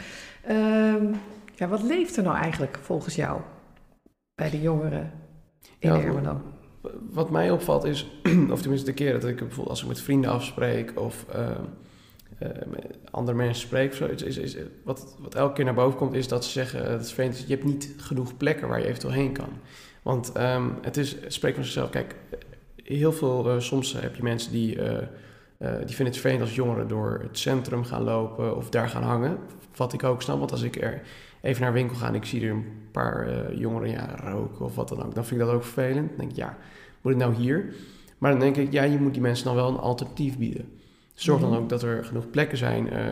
Ehm, 0.44 1.12
ja, 1.54 1.68
wat 1.68 1.82
leeft 1.82 2.16
er 2.16 2.22
nou 2.22 2.36
eigenlijk 2.36 2.78
volgens 2.82 3.14
jou 3.14 3.40
bij 4.34 4.50
de 4.50 4.60
jongeren 4.60 5.12
in 5.78 5.92
Ja, 5.94 6.00
Ermelo? 6.00 6.40
Wat 7.10 7.30
mij 7.30 7.50
opvalt 7.50 7.84
is, 7.84 8.10
of 8.52 8.60
tenminste 8.60 8.86
de 8.86 8.94
keren 8.94 9.20
dat 9.20 9.30
ik 9.30 9.36
bijvoorbeeld 9.36 9.68
als 9.68 9.82
ik 9.82 9.88
met 9.88 10.00
vrienden 10.00 10.30
afspreek 10.30 10.92
of 11.00 11.24
eh, 11.32 11.50
met 12.66 12.98
andere 13.10 13.36
mensen 13.36 13.66
spreek, 13.66 13.94
zo, 13.94 14.06
is, 14.06 14.22
is, 14.22 14.36
is, 14.36 14.56
wat, 14.84 15.16
wat 15.18 15.34
elke 15.34 15.52
keer 15.52 15.64
naar 15.64 15.74
boven 15.74 15.98
komt, 15.98 16.14
is 16.14 16.28
dat 16.28 16.44
ze 16.44 16.50
zeggen: 16.50 16.84
eh, 16.84 16.90
dat 16.90 17.14
is 17.16 17.44
je 17.46 17.54
hebt 17.54 17.64
niet 17.64 17.94
genoeg 17.96 18.36
plekken 18.36 18.68
waar 18.68 18.78
je 18.78 18.86
eventueel 18.86 19.12
heen 19.12 19.32
kan. 19.32 19.50
Want 20.02 20.32
ehm, 20.32 20.68
het 20.82 20.96
is, 20.96 21.16
het 21.20 21.32
spreekt 21.32 21.54
van 21.54 21.64
zichzelf. 21.64 21.90
Kijk, 21.90 22.14
heel 22.88 23.12
veel, 23.12 23.50
eh, 23.50 23.58
soms 23.58 23.92
heb 23.92 24.16
je 24.16 24.22
mensen 24.22 24.52
die, 24.52 24.82
eh, 24.82 24.96
eh, 24.96 25.06
die 25.58 25.94
vinden 25.94 26.06
het 26.06 26.18
vervelend 26.18 26.40
als 26.40 26.54
jongeren 26.54 26.88
door 26.88 27.20
het 27.22 27.38
centrum 27.38 27.84
gaan 27.84 28.02
lopen 28.02 28.56
of 28.56 28.70
daar 28.70 28.88
gaan 28.88 29.02
hangen. 29.02 29.38
Wat 29.76 29.92
ik 29.92 30.04
ook 30.04 30.22
snap, 30.22 30.38
want 30.38 30.52
als 30.52 30.62
ik 30.62 30.82
er 30.82 31.02
even 31.42 31.62
naar 31.62 31.72
winkel 31.72 31.96
ga 31.96 32.06
en 32.08 32.14
ik 32.14 32.24
zie 32.24 32.42
er 32.44 32.50
een 32.50 32.64
paar 32.92 33.26
eh, 33.28 33.58
jongeren 33.58 33.90
ja, 33.90 34.14
roken 34.24 34.64
of 34.64 34.74
wat 34.74 34.88
dan 34.88 35.02
ook, 35.04 35.14
dan 35.14 35.24
vind 35.26 35.40
ik 35.40 35.46
dat 35.46 35.54
ook 35.56 35.64
vervelend. 35.64 36.08
Dan 36.08 36.18
denk 36.18 36.30
ik, 36.30 36.36
ja, 36.36 36.56
moet 37.00 37.12
het 37.12 37.22
nou 37.22 37.34
hier? 37.34 37.74
Maar 38.18 38.30
dan 38.30 38.40
denk 38.40 38.56
ik, 38.56 38.72
ja, 38.72 38.82
je 38.82 38.98
moet 38.98 39.12
die 39.12 39.22
mensen 39.22 39.44
dan 39.44 39.54
wel 39.54 39.68
een 39.68 39.78
alternatief 39.78 40.38
bieden. 40.38 40.68
Zorg 41.14 41.40
dan 41.40 41.50
Mhm. 41.50 41.58
ook 41.58 41.68
dat 41.68 41.82
er 41.82 42.04
genoeg 42.04 42.30
plekken 42.30 42.58
zijn. 42.58 42.90
eh, 42.90 43.06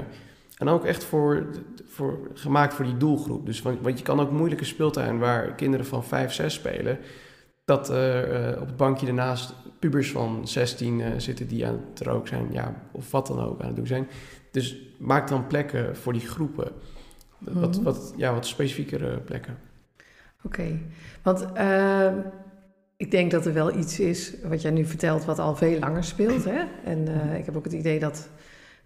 en 0.58 0.68
ook 0.68 0.84
echt 0.84 1.04
voor, 1.04 1.46
voor, 1.86 2.18
gemaakt 2.34 2.74
voor 2.74 2.84
die 2.84 2.96
doelgroep. 2.96 3.46
Dus, 3.46 3.62
want, 3.62 3.80
want 3.80 3.98
je 3.98 4.04
kan 4.04 4.20
ook 4.20 4.30
moeilijke 4.30 4.64
speeltuin 4.64 5.18
waar 5.18 5.54
kinderen 5.54 5.86
van 5.86 6.04
5, 6.04 6.32
6 6.32 6.54
spelen. 6.54 6.98
Dat 7.64 7.88
er 7.88 8.30
eh, 8.32 8.60
op 8.60 8.66
het 8.66 8.76
bankje 8.76 9.06
ernaast 9.06 9.54
pubers 9.78 10.10
van 10.10 10.48
16 10.48 11.00
eh, 11.00 11.10
zitten 11.16 11.48
die 11.48 11.66
aan 11.66 11.80
het 11.90 12.00
roken 12.00 12.28
zijn. 12.28 12.46
Ja, 12.50 12.74
of 12.92 13.10
wat 13.10 13.26
dan 13.26 13.40
ook 13.40 13.60
aan 13.60 13.66
het 13.66 13.76
doen 13.76 13.86
zijn. 13.86 14.08
Dus 14.50 14.76
maak 14.98 15.28
dan 15.28 15.46
plekken 15.46 15.96
voor 15.96 16.12
die 16.12 16.26
groepen. 16.28 16.72
Wat, 17.38 17.74
Mhm. 17.74 17.82
wat, 17.84 18.14
ja, 18.16 18.32
wat 18.32 18.46
specifiekere 18.46 19.18
plekken. 19.18 19.56
Oké, 20.42 20.78
want 21.22 21.52
ehm, 21.52 22.14
ik 22.96 23.10
denk 23.10 23.30
dat 23.30 23.46
er 23.46 23.52
wel 23.52 23.76
iets 23.78 24.00
is 24.00 24.34
wat 24.48 24.62
jij 24.62 24.70
nu 24.70 24.84
vertelt 24.84 25.24
wat 25.24 25.38
al 25.38 25.56
veel 25.56 25.78
langer 25.78 26.04
speelt. 26.04 26.44
Hè? 26.44 26.64
En 26.84 27.08
eh, 27.08 27.38
ik 27.38 27.44
heb 27.44 27.56
ook 27.56 27.64
het 27.64 27.72
idee 27.72 27.98
dat, 27.98 28.28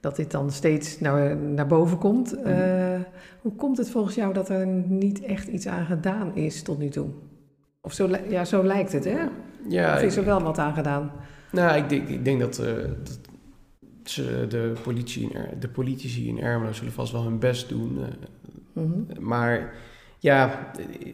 dat 0.00 0.16
dit 0.16 0.30
dan 0.30 0.50
steeds 0.50 1.00
naar, 1.00 1.36
naar 1.36 1.66
boven 1.66 1.98
komt. 1.98 2.42
Eh, 2.42 3.00
hoe 3.40 3.54
komt 3.56 3.78
het 3.78 3.90
volgens 3.90 4.14
jou 4.14 4.32
dat 4.32 4.48
er 4.48 4.66
niet 4.66 5.22
echt 5.22 5.46
iets 5.48 5.66
aan 5.66 5.86
gedaan 5.86 6.36
is 6.36 6.62
tot 6.62 6.78
nu 6.78 6.88
toe? 6.88 7.08
Of 7.80 7.92
zo, 7.92 8.08
ja, 8.28 8.44
zo 8.44 8.64
lijkt 8.64 8.92
het, 8.92 9.04
hè? 9.04 9.18
Ja, 9.68 9.94
of 9.94 10.02
is 10.02 10.16
er 10.16 10.24
wel 10.24 10.42
wat 10.42 10.58
aan 10.58 10.74
gedaan? 10.74 11.12
Nou, 11.52 11.76
ik 11.76 11.88
denk, 11.88 12.08
ik 12.08 12.24
denk 12.24 12.40
dat, 12.40 12.58
eh, 12.58 12.74
dat 13.02 13.18
ze, 14.04 14.46
de, 14.48 14.72
politie 14.82 15.30
in 15.30 15.58
de 15.60 15.68
politici 15.68 16.28
in 16.28 16.40
Ermelo 16.40 16.72
zullen 16.72 16.92
vast 16.92 17.12
wel 17.12 17.22
hun 17.22 17.38
best 17.38 17.68
doen. 17.68 17.98
Eh, 18.80 18.86
Mhm. 19.16 19.26
maar 19.26 19.74
ja, 20.18 20.70
eh, 20.78 21.12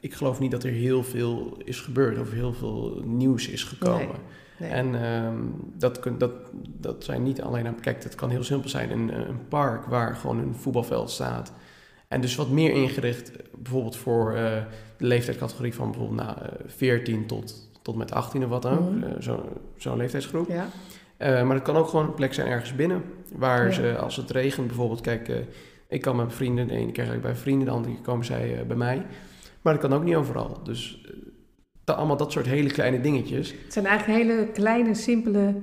ik 0.00 0.14
geloof 0.14 0.38
niet 0.38 0.50
dat 0.50 0.64
er 0.64 0.70
heel 0.70 1.02
veel 1.04 1.56
is 1.64 1.80
gebeurd 1.80 2.18
of 2.18 2.30
heel 2.32 2.52
veel 2.52 3.00
nieuws 3.04 3.48
is 3.48 3.64
gekomen. 3.64 4.16
Nee. 4.58 4.70
En 4.70 4.94
ehm, 5.04 5.36
dat, 5.78 6.00
kun, 6.00 6.18
dat, 6.18 6.32
dat 6.80 7.04
zijn 7.04 7.22
niet 7.22 7.42
alleen 7.42 7.66
aan... 7.66 7.80
Kijk, 7.80 8.02
dat 8.02 8.14
kan 8.14 8.30
heel 8.30 8.44
simpel 8.44 8.68
zijn. 8.68 8.90
Een, 8.90 9.28
een 9.28 9.48
park 9.48 9.84
waar 9.86 10.16
gewoon 10.16 10.38
een 10.38 10.54
voetbalveld 10.54 11.10
staat. 11.10 11.52
En 12.08 12.20
dus 12.20 12.34
wat 12.34 12.50
meer 12.50 12.70
ingericht, 12.72 13.30
eh, 13.36 13.42
bijvoorbeeld 13.58 13.96
voor 13.96 14.32
eh, 14.34 14.62
de 14.96 15.06
leeftijdscategorie 15.06 15.74
van 15.74 15.90
bijvoorbeeld 15.90 16.20
nou, 16.26 16.38
eh, 16.38 16.48
14 16.66 17.26
tot, 17.26 17.70
tot 17.82 17.96
met 17.96 18.12
18 18.12 18.42
of 18.44 18.48
wat 18.48 18.62
dan 18.62 18.78
ook. 18.78 18.90
Mhm. 18.90 19.02
Eh, 19.02 19.20
zo- 19.20 19.48
Zo'n 19.76 19.96
leeftijdsgroep. 19.96 20.48
Ja, 20.48 20.66
Eh, 21.16 21.42
maar 21.46 21.54
het 21.54 21.64
kan 21.64 21.76
ook 21.76 21.88
gewoon 21.88 22.06
een 22.06 22.14
plek 22.14 22.34
zijn 22.34 22.46
ergens 22.46 22.74
binnen. 22.74 23.02
Waar 23.36 23.64
Ja. 23.64 23.70
ze, 23.72 23.96
als 23.98 24.16
het 24.16 24.30
regent 24.30 24.66
bijvoorbeeld, 24.66 25.00
kijk, 25.00 25.28
eh, 25.28 25.36
ik 25.94 26.00
kan 26.00 26.16
met 26.16 26.32
vrienden, 26.34 26.66
de 26.66 26.74
ene 26.74 26.92
keer 26.92 27.04
ga 27.04 27.12
ik 27.12 27.20
bij 27.20 27.34
vrienden, 27.34 27.66
de 27.66 27.72
andere 27.72 27.94
keer 27.94 28.02
komen 28.02 28.24
zij 28.24 28.58
eh, 28.58 28.66
bij 28.66 28.76
mij. 28.76 29.06
Maar 29.62 29.72
dat 29.72 29.82
kan 29.82 29.92
ook 29.92 30.04
niet 30.04 30.14
overal. 30.14 30.60
Dus 30.62 31.04
eh, 31.06 31.12
dat, 31.84 31.96
allemaal 31.96 32.16
dat 32.16 32.32
soort 32.32 32.46
hele 32.46 32.68
kleine 32.70 33.00
dingetjes. 33.00 33.54
het 33.64 33.72
zijn 33.72 33.86
eigenlijk 33.86 34.22
hele 34.22 34.46
kleine, 34.52 34.94
simpele 34.94 35.54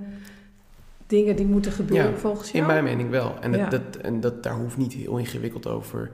dingen 1.07 1.35
die 1.35 1.45
moeten 1.45 1.71
gebeuren 1.71 2.11
Ja, 2.11 2.17
volgens 2.17 2.51
jou. 2.51 2.63
In 2.63 2.71
mijn 2.71 2.83
mening 2.83 3.09
wel. 3.09 3.35
En, 3.39 3.51
Ja. 3.51 3.69
dat, 3.69 3.95
en 4.01 4.19
dat, 4.19 4.43
daar 4.43 4.55
hoeft 4.55 4.77
niet 4.77 4.93
heel 4.93 5.17
ingewikkeld 5.17 5.67
over 5.67 6.11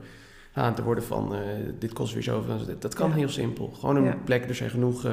aan 0.52 0.74
te 0.74 0.82
worden 0.82 1.04
van 1.04 1.34
eh, 1.34 1.40
dit 1.78 1.92
kost 1.92 2.12
weer 2.14 2.22
zoveel. 2.22 2.58
Dat 2.78 2.94
kan 2.94 3.08
Ja. 3.08 3.14
heel 3.16 3.28
simpel. 3.28 3.68
Gewoon 3.68 3.96
een 3.96 4.24
plek, 4.24 4.48
er 4.48 4.54
zijn 4.54 4.70
genoeg 4.70 5.06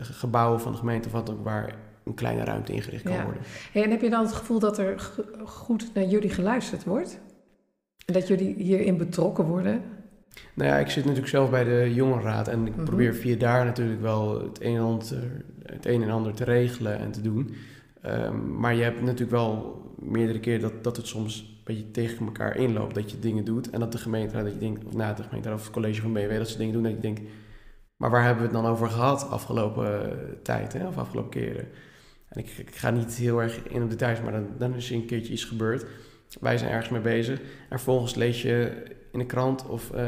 gebouwen 0.00 0.60
van 0.60 0.72
de 0.72 0.78
gemeente 0.78 1.06
of 1.08 1.12
wat 1.14 1.30
ook 1.30 1.44
waar 1.44 1.74
een 2.04 2.14
kleine 2.14 2.44
ruimte 2.44 2.72
ingericht 2.72 3.02
kan 3.02 3.24
worden. 3.24 3.42
en 3.72 3.90
heb 3.90 4.00
je 4.00 4.10
dan 4.10 4.24
het 4.24 4.32
gevoel 4.32 4.58
dat 4.58 4.78
er 4.78 5.12
goed 5.44 5.90
naar 5.94 6.04
jullie 6.04 6.30
geluisterd 6.30 6.84
wordt? 6.84 7.20
En 8.06 8.12
dat 8.12 8.28
jullie 8.28 8.54
hierin 8.54 8.96
betrokken 8.96 9.44
worden? 9.44 9.82
Nou 10.54 10.70
ja, 10.70 10.78
ik 10.78 10.90
zit 10.90 11.04
natuurlijk 11.04 11.30
zelf 11.30 11.50
bij 11.50 11.64
de 11.64 11.94
jongerenraad 11.94 12.48
en 12.48 12.66
ik 12.66 12.76
mhm. 12.76 12.84
probeer 12.84 13.14
via 13.14 13.36
daar 13.36 13.64
natuurlijk 13.64 14.00
wel 14.00 14.42
het 14.42 14.62
een, 14.62 14.76
en 14.76 14.82
ander, 14.82 15.44
het 15.62 15.86
een 15.86 16.02
en 16.02 16.10
ander 16.10 16.34
te 16.34 16.44
regelen 16.44 16.98
en 16.98 17.10
te 17.10 17.20
doen. 17.20 17.54
Ehm, 18.02 18.58
maar 18.58 18.74
je 18.74 18.82
hebt 18.82 19.00
natuurlijk 19.00 19.30
wel 19.30 19.80
meerdere 19.98 20.40
keer 20.40 20.60
dat, 20.60 20.84
dat 20.84 20.96
het 20.96 21.06
soms 21.06 21.40
een 21.40 21.60
beetje 21.64 21.90
tegen 21.90 22.26
elkaar 22.26 22.56
inloopt. 22.56 22.94
Dat 22.94 23.10
je 23.10 23.18
dingen 23.18 23.44
doet 23.44 23.70
en 23.70 23.80
dat 23.80 23.92
de 23.92 23.98
gemeente, 23.98 24.42
dat 24.42 24.52
je 24.52 24.58
denkt, 24.58 24.84
of 24.84 24.94
na 24.94 25.12
de 25.12 25.22
gemeente 25.22 25.52
of 25.52 25.62
het 25.62 25.72
college 25.72 26.00
van 26.00 26.12
BW, 26.12 26.36
dat 26.36 26.48
ze 26.48 26.58
dingen 26.58 26.72
doen 26.72 26.82
dat 26.82 26.92
je 26.92 27.00
denkt, 27.00 27.20
maar 27.96 28.10
waar 28.10 28.24
hebben 28.24 28.42
we 28.42 28.48
het 28.52 28.62
dan 28.62 28.72
over 28.72 28.88
gehad 28.88 29.30
afgelopen 29.30 30.18
tijd 30.42 30.72
hè, 30.72 30.86
of 30.86 30.98
afgelopen 30.98 31.30
keren? 31.30 31.68
En 32.32 32.40
ik, 32.40 32.48
ik, 32.56 32.74
ga 32.74 32.90
niet 32.90 33.14
heel 33.14 33.42
erg 33.42 33.68
in 33.68 33.82
op 33.82 33.90
details, 33.90 34.20
maar 34.20 34.32
dan, 34.32 34.46
dan 34.58 34.74
is 34.74 34.90
er 34.90 34.96
een 34.96 35.06
keertje 35.06 35.32
iets 35.32 35.44
gebeurd. 35.44 35.84
Wij 36.40 36.58
zijn 36.58 36.70
ergens 36.70 36.88
mee 36.88 37.00
bezig. 37.00 37.38
En 37.40 37.46
vervolgens 37.68 38.14
lees 38.14 38.42
je 38.42 38.72
in 39.12 39.18
de 39.18 39.26
krant 39.26 39.66
of 39.66 39.90
uh, 39.94 40.00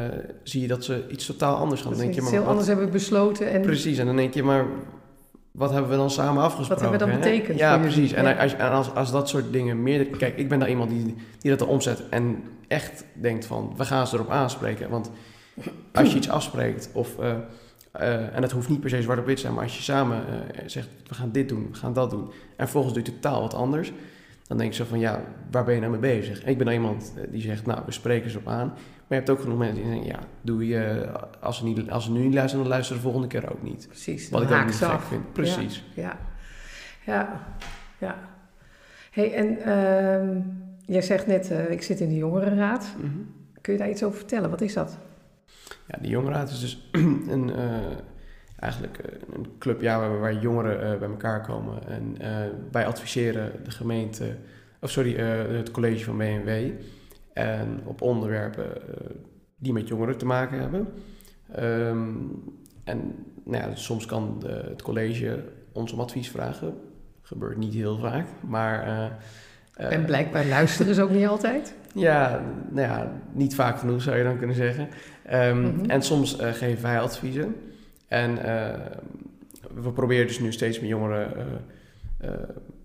zie 0.42 0.60
je 0.60 0.66
dat 0.66 0.84
ze 0.84 1.04
iets 1.08 1.26
totaal 1.26 1.56
anders 1.56 1.80
gaan. 1.80 1.90
Dan 1.90 2.00
denk 2.00 2.14
je, 2.14 2.20
maar, 2.20 2.30
heel 2.30 2.40
wat, 2.40 2.48
anders 2.48 2.66
hebben 2.66 2.90
besloten. 2.90 3.50
En... 3.50 3.60
Precies, 3.60 3.98
en 3.98 4.06
dan 4.06 4.16
denk 4.16 4.34
je, 4.34 4.42
maar 4.42 4.66
wat 5.50 5.70
hebben 5.70 5.90
we 5.90 5.96
dan 5.96 6.10
samen 6.10 6.42
afgesproken? 6.42 6.82
Wat 6.84 6.90
hebben 6.90 7.08
we 7.08 7.22
dan 7.22 7.32
betekend? 7.32 7.58
Ja, 7.58 7.78
precies. 7.78 8.12
En, 8.12 8.38
als, 8.38 8.54
en 8.54 8.70
als, 8.70 8.94
als 8.94 9.10
dat 9.10 9.28
soort 9.28 9.52
dingen 9.52 9.82
meer... 9.82 10.06
Kijk, 10.06 10.36
ik 10.36 10.48
ben 10.48 10.58
daar 10.58 10.68
iemand 10.68 10.90
die, 10.90 11.14
die 11.38 11.50
dat 11.50 11.60
er 11.60 11.66
omzet 11.66 12.02
en 12.10 12.42
echt 12.68 13.04
denkt 13.12 13.46
van... 13.46 13.74
we 13.76 13.84
gaan 13.84 14.06
ze 14.06 14.14
erop 14.14 14.30
aanspreken. 14.30 14.90
Want 14.90 15.10
als 15.92 16.10
je 16.10 16.16
iets 16.16 16.28
afspreekt 16.28 16.90
of... 16.92 17.18
Uh, 17.20 17.34
uh, 18.00 18.36
en 18.36 18.42
het 18.42 18.52
hoeft 18.52 18.68
niet 18.68 18.80
per 18.80 18.90
se 18.90 19.02
zwart 19.02 19.18
op 19.18 19.26
wit 19.26 19.36
te 19.36 19.42
zijn, 19.42 19.54
maar 19.54 19.62
als 19.62 19.76
je 19.76 19.82
samen 19.82 20.24
uh, 20.28 20.62
zegt, 20.66 20.88
we 21.06 21.14
gaan 21.14 21.32
dit 21.32 21.48
doen, 21.48 21.68
we 21.70 21.76
gaan 21.76 21.92
dat 21.92 22.10
doen, 22.10 22.30
en 22.56 22.68
volgens 22.68 22.94
doe 22.94 23.02
je 23.04 23.12
totaal 23.12 23.40
wat 23.40 23.54
anders, 23.54 23.92
dan 24.46 24.58
denk 24.58 24.70
je 24.70 24.76
zo 24.76 24.84
van, 24.88 24.98
ja, 24.98 25.22
waar 25.50 25.64
ben 25.64 25.74
je 25.74 25.80
nou 25.80 25.92
mee 25.92 26.00
bezig? 26.00 26.44
ik 26.44 26.56
ben 26.56 26.66
dan 26.66 26.74
iemand 26.74 27.12
die 27.30 27.42
zegt, 27.42 27.66
nou, 27.66 27.82
we 27.86 27.92
spreken 27.92 28.30
ze 28.30 28.38
op 28.38 28.48
aan. 28.48 28.66
Maar 28.66 29.18
je 29.18 29.24
hebt 29.24 29.30
ook 29.30 29.40
genoeg 29.40 29.58
mensen 29.58 29.82
die 29.82 29.92
zeggen, 29.92 30.06
ja, 30.06 30.18
doe 30.40 30.66
je, 30.66 31.10
als 31.40 31.56
ze, 31.58 31.64
niet, 31.64 31.90
als 31.90 32.04
ze 32.04 32.12
nu 32.12 32.20
niet 32.20 32.34
luisteren, 32.34 32.64
dan 32.64 32.72
luisteren 32.72 33.02
de 33.02 33.08
volgende 33.08 33.28
keer 33.28 33.52
ook 33.52 33.62
niet. 33.62 33.86
Precies, 33.88 34.30
Wat 34.30 34.42
ik 34.42 34.50
ook 34.50 34.64
niet 34.64 34.74
gek 34.74 35.00
vind. 35.00 35.32
Precies. 35.32 35.84
Ja, 35.94 36.18
ja, 37.06 37.40
ja. 37.98 38.18
hey, 39.10 39.34
en 39.34 39.58
uh, 39.58 40.42
jij 40.80 41.02
zegt 41.02 41.26
net, 41.26 41.50
uh, 41.50 41.70
ik 41.70 41.82
zit 41.82 42.00
in 42.00 42.08
de 42.08 42.16
jongerenraad. 42.16 42.94
Mm 42.96 43.02
-hmm. 43.02 43.34
Kun 43.60 43.72
je 43.72 43.78
daar 43.78 43.90
iets 43.90 44.02
over 44.02 44.18
vertellen? 44.18 44.50
Wat 44.50 44.60
is 44.60 44.74
dat? 44.74 44.98
Ja, 45.86 45.98
de 46.00 46.08
jongerenraad 46.08 46.50
is 46.50 46.60
dus 46.60 46.88
een, 47.34 47.48
uh, 47.48 47.96
eigenlijk 48.56 48.98
een 49.34 49.46
club 49.58 49.80
ja, 49.80 49.98
waar, 49.98 50.20
waar 50.20 50.38
jongeren 50.38 50.98
bij 50.98 51.08
elkaar 51.08 51.40
komen. 51.46 51.88
En 51.88 52.16
wij 52.70 52.86
adviseren 52.86 53.64
de 53.64 53.70
gemeente, 53.70 54.36
of 54.80 54.90
sorry, 54.90 55.16
het 55.56 55.70
college 55.70 56.04
van 56.04 56.16
BMW 56.16 56.70
en 57.34 57.80
op 57.84 58.02
onderwerpen 58.02 58.76
eh, 58.76 59.10
die 59.56 59.72
met 59.72 59.88
jongeren 59.88 60.18
te 60.18 60.26
maken 60.26 60.60
hebben. 60.60 60.88
Ehm, 61.52 62.12
en 62.84 63.14
nou 63.44 63.68
ja, 63.68 63.74
soms 63.74 64.06
kan 64.06 64.36
de, 64.40 64.64
het 64.68 64.82
college 64.82 65.44
ons 65.72 65.92
om 65.92 66.00
advies 66.00 66.30
vragen. 66.30 66.74
Gebeurt 67.22 67.56
niet 67.56 67.74
heel 67.74 67.98
vaak, 67.98 68.26
maar... 68.40 68.86
Uh, 69.76 69.92
en 69.92 70.04
blijkbaar 70.04 70.46
luisteren 70.46 70.94
ze 70.94 71.02
ook 71.02 71.10
niet 71.10 71.26
altijd? 71.26 71.74
Ja, 71.94 72.42
nou 72.70 72.88
ja, 72.88 73.12
niet 73.32 73.54
vaak 73.54 73.78
genoeg 73.78 74.02
zou 74.02 74.16
je 74.16 74.24
dan 74.24 74.38
kunnen 74.38 74.56
zeggen. 74.56 74.88
Um, 75.32 75.58
mm-hmm. 75.58 75.90
En 75.90 76.02
soms 76.02 76.40
uh, 76.40 76.52
geven 76.52 76.82
wij 76.82 77.00
adviezen. 77.00 77.54
En 78.08 78.34
we 79.74 79.90
proberen 79.92 80.26
dus 80.26 80.40
nu 80.40 80.52
steeds 80.52 80.80
meer 80.80 80.90
jongeren 80.90 81.30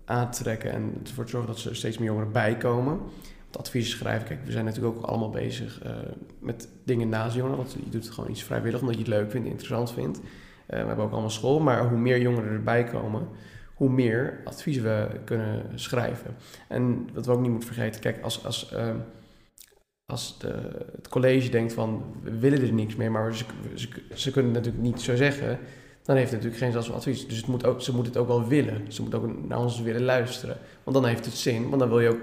aan 0.04 0.30
te 0.30 0.42
trekken 0.42 0.72
en 0.72 1.00
ervoor 1.04 1.24
te 1.24 1.30
zorgen 1.30 1.54
dat 1.54 1.64
er 1.64 1.76
steeds 1.76 1.98
meer 1.98 2.08
jongeren 2.08 2.32
bijkomen 2.32 3.00
het 3.50 3.58
advies 3.58 3.90
schrijven. 3.90 4.26
Kijk, 4.26 4.44
we 4.44 4.52
zijn 4.52 4.64
natuurlijk 4.64 4.96
ook 4.96 5.04
allemaal 5.04 5.30
bezig 5.30 5.84
uh, 5.84 5.90
met 6.38 6.68
dingen 6.84 7.08
naast 7.08 7.36
jongeren. 7.36 7.56
Want 7.56 7.72
je 7.72 7.90
doet 7.90 8.04
het 8.04 8.12
gewoon 8.12 8.30
iets 8.30 8.42
vrijwillig 8.42 8.80
omdat 8.80 8.94
je 8.94 9.00
het 9.00 9.10
leuk 9.10 9.30
vindt, 9.30 9.48
interessant 9.48 9.92
vindt. 9.92 10.18
Uh, 10.18 10.24
we 10.66 10.76
hebben 10.76 11.04
ook 11.04 11.12
allemaal 11.12 11.30
school, 11.30 11.60
maar 11.60 11.88
hoe 11.88 11.98
meer 11.98 12.20
jongeren 12.20 12.52
erbij 12.52 12.84
komen, 12.84 13.28
hoe 13.80 13.90
meer 13.90 14.40
advies 14.44 14.78
we 14.78 15.08
kunnen 15.24 15.62
schrijven. 15.74 16.36
En 16.68 17.08
wat 17.14 17.26
we 17.26 17.32
ook 17.32 17.40
niet 17.40 17.50
moeten 17.50 17.74
vergeten, 17.74 18.00
kijk, 18.00 18.22
als, 18.22 18.44
als, 18.44 18.72
uh, 18.72 18.94
als 20.06 20.38
de, 20.38 20.54
het 20.96 21.08
college 21.08 21.50
denkt 21.50 21.72
van 21.72 22.04
we 22.22 22.38
willen 22.38 22.62
er 22.62 22.72
niks 22.72 22.96
meer, 22.96 23.10
maar 23.10 23.34
ze, 23.36 23.44
ze, 24.14 24.30
kunnen 24.30 24.54
het 24.54 24.64
natuurlijk 24.64 24.92
niet 24.92 25.02
zo 25.02 25.16
zeggen, 25.16 25.58
dan 26.02 26.16
heeft 26.16 26.30
het 26.30 26.42
natuurlijk 26.42 26.62
geen 26.62 26.72
zelfs 26.72 26.92
advies. 26.92 27.26
Dus 27.26 27.36
het 27.36 27.46
moet 27.46 27.66
ook, 27.66 27.82
ze 27.82 27.94
moeten 27.94 28.12
het 28.12 28.22
ook 28.22 28.28
wel 28.28 28.48
willen. 28.48 28.92
Ze 28.92 29.02
moeten 29.02 29.22
ook 29.22 29.48
naar 29.48 29.58
ons 29.58 29.80
willen 29.80 30.02
luisteren. 30.02 30.56
Want 30.84 30.96
dan 30.96 31.06
heeft 31.06 31.24
het 31.24 31.34
zin, 31.34 31.68
want 31.68 31.80
dan 31.80 31.88
wil 31.88 32.00
je 32.00 32.08
ook 32.08 32.22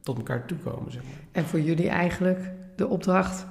tot 0.00 0.16
elkaar 0.16 0.46
toekomen. 0.46 0.92
Zeg 0.92 1.02
maar. 1.02 1.12
En 1.32 1.44
voor 1.44 1.60
jullie 1.60 1.88
eigenlijk 1.88 2.40
de 2.76 2.86
opdracht 2.86 3.46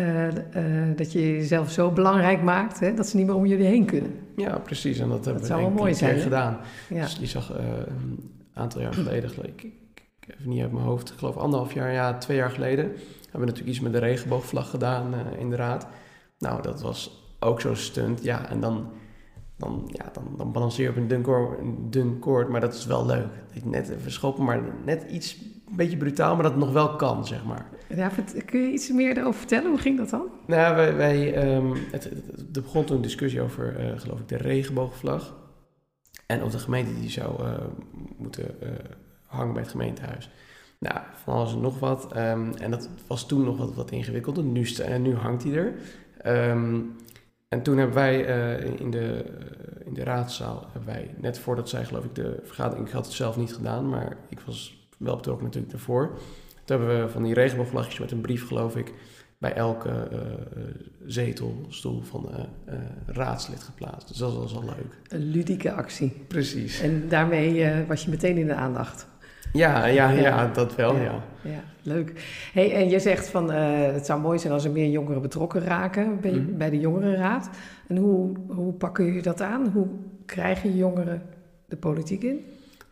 uh, 0.00 0.26
uh, 0.26 0.96
dat 0.96 1.12
je 1.12 1.20
jezelf 1.20 1.70
zo 1.70 1.90
belangrijk 1.90 2.42
maakt 2.42 2.80
hè, 2.80 2.94
dat 2.94 3.06
ze 3.06 3.16
niet 3.16 3.26
meer 3.26 3.34
om 3.34 3.46
jullie 3.46 3.66
heen 3.66 3.84
kunnen. 3.84 4.12
Ja, 4.36 4.58
precies. 4.58 4.98
En 4.98 5.08
dat, 5.08 5.24
hebben 5.24 5.42
we 5.42 5.70
mooi 5.70 5.94
zijn, 5.94 6.18
gedaan. 6.18 6.58
Ja. 6.88 7.02
Dus 7.02 7.18
die 7.18 7.28
zag 7.28 7.52
uh, 7.52 7.58
een 7.86 8.30
aantal 8.54 8.80
jaar 8.80 8.94
geleden, 8.94 9.30
ik, 9.30 9.62
ik, 9.62 9.72
ik 10.20 10.34
even 10.34 10.48
niet 10.48 10.62
uit 10.62 10.72
mijn 10.72 10.84
hoofd, 10.84 11.10
ik 11.10 11.18
geloof 11.18 11.36
anderhalf 11.36 11.72
jaar, 11.72 11.92
ja, 11.92 12.18
twee 12.18 12.36
jaar 12.36 12.50
geleden, 12.50 12.84
hebben 12.84 13.40
we 13.40 13.46
natuurlijk 13.46 13.68
iets 13.68 13.80
met 13.80 13.92
de 13.92 13.98
regenboogvlag 13.98 14.70
gedaan 14.70 15.14
in 15.38 15.50
de 15.50 15.56
raad. 15.56 15.86
Nou, 16.38 16.62
dat 16.62 16.82
was 16.82 17.24
ook 17.40 17.60
zo'n 17.60 17.76
stunt. 17.76 18.22
Ja, 18.22 18.48
en 18.48 18.60
dan 18.60 18.90
dan, 19.60 19.90
ja, 19.92 20.10
dan, 20.12 20.24
dan 20.36 20.52
balanceer 20.52 20.84
je 20.84 20.90
op 20.90 20.96
een 20.96 21.08
dun, 21.08 21.22
koord, 21.22 21.58
een 21.58 21.90
dun 21.90 22.18
koord, 22.18 22.48
maar 22.48 22.60
dat 22.60 22.74
is 22.74 22.86
wel 22.86 23.06
leuk. 23.06 23.26
Net 23.64 23.88
even 23.88 24.12
schoppen, 24.12 24.44
maar 24.44 24.60
net 24.84 25.06
iets 25.10 25.36
een 25.70 25.76
beetje 25.76 25.96
brutaal, 25.96 26.34
maar 26.34 26.42
dat 26.42 26.52
het 26.52 26.60
nog 26.60 26.72
wel 26.72 26.96
kan, 26.96 27.26
zeg 27.26 27.44
maar. 27.44 27.66
Ja, 27.88 28.10
kun 28.46 28.60
je 28.60 28.72
iets 28.72 28.90
meer 28.90 29.16
erover 29.16 29.38
vertellen? 29.38 29.70
Hoe 29.70 29.78
ging 29.78 29.98
dat 29.98 30.10
dan? 30.10 30.26
Nou, 30.46 30.76
wij, 30.76 30.96
wij 30.96 31.54
um, 31.56 31.72
het, 31.90 32.04
het, 32.04 32.56
er 32.56 32.62
begon 32.62 32.84
toen 32.84 32.96
een 32.96 33.02
discussie 33.02 33.40
over, 33.40 33.80
uh, 33.80 33.98
geloof 33.98 34.20
ik, 34.20 34.28
de 34.28 34.36
regenboogvlag. 34.36 35.36
En 36.26 36.42
of 36.42 36.50
de 36.50 36.58
gemeente 36.58 37.00
die 37.00 37.10
zou 37.10 37.42
uh, 37.42 37.54
moeten 38.16 38.54
uh, 38.62 38.68
hangen 39.26 39.52
bij 39.52 39.62
het 39.62 39.70
gemeentehuis. 39.70 40.30
Nou, 40.78 40.98
van 41.14 41.34
alles 41.34 41.52
en 41.52 41.60
nog 41.60 41.78
wat. 41.78 42.16
Um, 42.16 42.52
en 42.54 42.70
dat 42.70 42.88
was 43.06 43.26
toen 43.26 43.44
nog 43.44 43.58
wat, 43.58 43.74
wat 43.74 43.90
ingewikkelder. 43.90 44.44
Nu, 44.44 44.66
nu 45.00 45.14
hangt 45.14 45.42
hij 45.44 45.52
er. 45.52 45.74
Um, 46.50 46.96
en 47.48 47.62
toen 47.62 47.76
hebben 47.76 47.94
wij 47.94 48.28
uh, 48.28 48.80
in, 48.80 48.90
de, 48.90 49.24
in 49.84 49.94
de 49.94 50.04
raadzaal, 50.04 50.66
hebben 50.72 50.94
wij, 50.94 51.14
net 51.16 51.38
voordat 51.38 51.68
zij 51.68 51.84
geloof 51.84 52.04
ik 52.04 52.14
de 52.14 52.40
vergadering, 52.44 52.86
ik 52.86 52.92
had 52.92 53.04
het 53.04 53.14
zelf 53.14 53.36
niet 53.36 53.54
gedaan, 53.54 53.88
maar 53.88 54.16
ik 54.28 54.40
was 54.40 54.79
wel 55.00 55.16
betrokken 55.16 55.44
natuurlijk 55.44 55.72
daarvoor. 55.72 56.10
Toen 56.64 56.78
hebben 56.78 57.02
we 57.04 57.08
van 57.10 57.22
die 57.22 57.34
regenboogvlagjes 57.34 57.98
met 57.98 58.10
een 58.10 58.20
brief 58.20 58.46
geloof 58.46 58.76
ik 58.76 58.92
bij 59.38 59.52
elke 59.52 60.08
uh, 60.12 60.18
zetelstoel 61.06 62.02
van 62.02 62.28
raadslid 63.06 63.62
geplaatst. 63.62 64.08
Dus 64.08 64.16
dat 64.16 64.34
was 64.34 64.56
al 64.56 64.64
leuk. 64.64 64.98
Een 65.08 65.30
ludieke 65.30 65.72
actie. 65.72 66.12
Precies. 66.28 66.80
En 66.80 67.08
daarmee 67.08 67.84
was 67.86 68.04
je 68.04 68.10
meteen 68.10 68.36
in 68.36 68.46
de 68.46 68.54
aandacht. 68.54 69.08
Ja, 69.52 69.86
ja, 69.86 70.10
ja, 70.10 70.46
dat 70.46 70.74
wel, 70.74 70.96
ja. 70.96 71.24
ja. 71.42 71.62
leuk. 71.82 72.12
Hey, 72.52 72.74
en 72.74 72.88
je 72.88 72.98
zegt 72.98 73.28
van 73.28 73.50
het 73.50 74.06
zou 74.06 74.20
mooi 74.20 74.38
zijn 74.38 74.52
als 74.52 74.64
er 74.64 74.70
meer 74.70 74.90
jongeren 74.90 75.22
betrokken 75.22 75.60
raken 75.60 76.20
bij, 76.20 76.32
mm 76.32 76.56
bij 76.58 76.70
de 76.70 76.80
jongerenraad. 76.80 77.50
En 77.88 77.96
hoe, 77.96 78.32
hoe 78.48 78.72
pakken 78.72 79.04
jullie 79.04 79.22
dat 79.22 79.40
aan? 79.40 79.68
Hoe 79.68 79.86
krijgen 80.26 80.76
jongeren 80.76 81.22
de 81.68 81.76
politiek 81.76 82.22
in? 82.22 82.44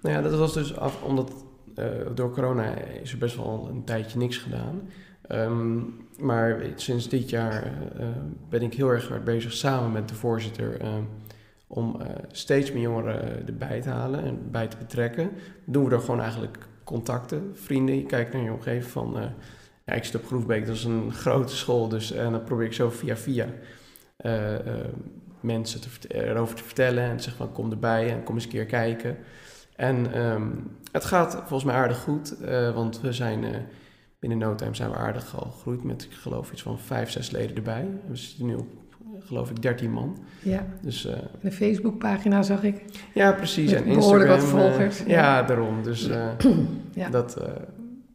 Nou 0.02 0.14
ja, 0.14 0.22
dat 0.22 0.38
was 0.38 0.54
dus 0.54 0.76
af, 0.76 1.02
omdat 1.02 1.32
uh, 1.78 1.84
door 2.14 2.30
corona 2.30 2.74
is 2.74 3.12
er 3.12 3.18
best 3.18 3.36
wel 3.36 3.68
een 3.70 3.84
tijdje 3.84 4.18
niks 4.18 4.36
gedaan. 4.36 4.88
Um, 5.32 5.96
maar 6.18 6.62
sinds 6.74 7.08
dit 7.08 7.30
jaar 7.30 7.72
uh, 8.00 8.06
ben 8.48 8.62
ik 8.62 8.74
heel 8.74 8.88
erg 8.88 9.08
hard 9.08 9.24
bezig 9.24 9.52
samen 9.52 9.92
met 9.92 10.08
de 10.08 10.14
voorzitter 10.14 10.80
om 11.66 11.96
steeds 12.32 12.72
meer 12.72 12.82
jongeren 12.82 13.46
erbij 13.46 13.80
te 13.80 13.88
halen 13.88 14.24
en 14.24 14.50
bij 14.50 14.66
te 14.66 14.76
betrekken. 14.76 15.30
doen 15.64 15.84
we 15.84 15.90
door 15.90 16.00
gewoon 16.00 16.20
eigenlijk 16.20 16.58
contacten, 16.84 17.50
vrienden. 17.54 17.96
Je 17.96 18.06
kijkt 18.06 18.32
naar 18.32 18.42
je 18.42 18.52
omgeving 18.52 18.84
van... 18.84 19.16
Ja, 19.84 19.92
ik 19.92 20.04
zit 20.04 20.14
op 20.14 20.26
Groefbeek, 20.26 20.66
dat 20.66 20.76
is 20.76 20.84
een 20.84 21.12
grote 21.12 21.56
school. 21.56 21.88
Dus 21.88 22.12
en 22.12 22.32
dan 22.32 22.44
probeer 22.44 22.66
ik 22.66 22.72
zo 22.72 22.90
via 22.90 23.16
via 23.16 23.46
mensen 25.40 25.80
erover 26.08 26.54
te 26.56 26.64
vertellen. 26.64 27.02
En 27.02 27.16
te 27.16 27.22
zeggen 27.22 27.44
van 27.44 27.54
kom 27.54 27.70
erbij 27.70 28.10
en 28.10 28.22
kom 28.22 28.34
eens 28.34 28.44
een 28.44 28.50
keer 28.50 28.66
kijken. 28.66 29.16
En 29.78 30.22
um, 30.24 30.70
het 30.92 31.04
gaat 31.04 31.32
volgens 31.32 31.64
mij 31.64 31.74
aardig 31.74 31.98
goed. 31.98 32.36
want 32.74 33.00
we 33.00 33.12
zijn 33.12 33.44
binnen 34.18 34.38
no 34.38 34.54
time 34.54 34.74
zijn 34.74 34.90
we 34.90 34.96
aardig 34.96 35.36
al 35.36 35.50
gegroeid 35.50 35.84
met, 35.84 36.02
ik 36.02 36.12
geloof, 36.12 36.52
iets 36.52 36.62
van 36.62 36.78
vijf, 36.78 37.10
zes 37.10 37.30
leden 37.30 37.56
erbij. 37.56 37.88
We 38.08 38.16
zitten 38.16 38.46
nu 38.46 38.54
op 38.54 38.66
geloof 39.20 39.50
ik, 39.50 39.62
13 39.62 39.90
man. 39.90 40.18
Ja. 40.42 40.66
Dus, 40.80 41.06
uh, 41.06 41.12
de 41.40 41.52
Facebookpagina 41.52 42.42
zag 42.42 42.62
ik. 42.62 42.82
Ja, 43.14 43.32
precies. 43.32 43.72
en 43.72 43.84
Instagram. 43.84 44.28
wat 44.28 44.38
eh, 44.38 44.44
volgers. 44.44 44.98
ja. 44.98 45.06
ja. 45.06 45.42
daarom. 45.42 45.82
Dus 45.82 46.10
ja. 46.94 47.08
dat, 47.10 47.42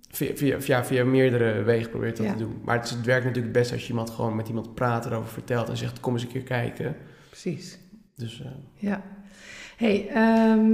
via, 0.10 0.36
via, 0.36 0.62
via, 0.62 0.86
via 0.86 1.06
meerdere 1.06 1.64
wegen 1.64 1.90
probeert 1.90 2.18
dat 2.18 2.28
te 2.28 2.38
doen. 2.38 2.62
Maar 2.64 2.76
het, 2.76 2.86
is, 2.86 2.92
het 2.92 3.06
werkt 3.06 3.26
natuurlijk 3.26 3.54
best 3.54 3.72
als 3.72 3.82
je 3.82 3.90
iemand 3.90 4.10
gewoon 4.10 4.36
met 4.36 4.48
iemand 4.48 4.74
praat, 4.74 5.06
erover 5.06 5.30
vertelt 5.30 5.70
en 5.70 5.78
zegt: 5.78 6.00
kom 6.00 6.14
eens 6.14 6.24
een 6.24 6.30
keer 6.30 6.44
kijken. 6.44 6.96
Precies. 7.30 7.80
Dus, 8.16 8.44
ja. 8.76 9.02
hey, 9.78 10.08
ehm, 10.08 10.72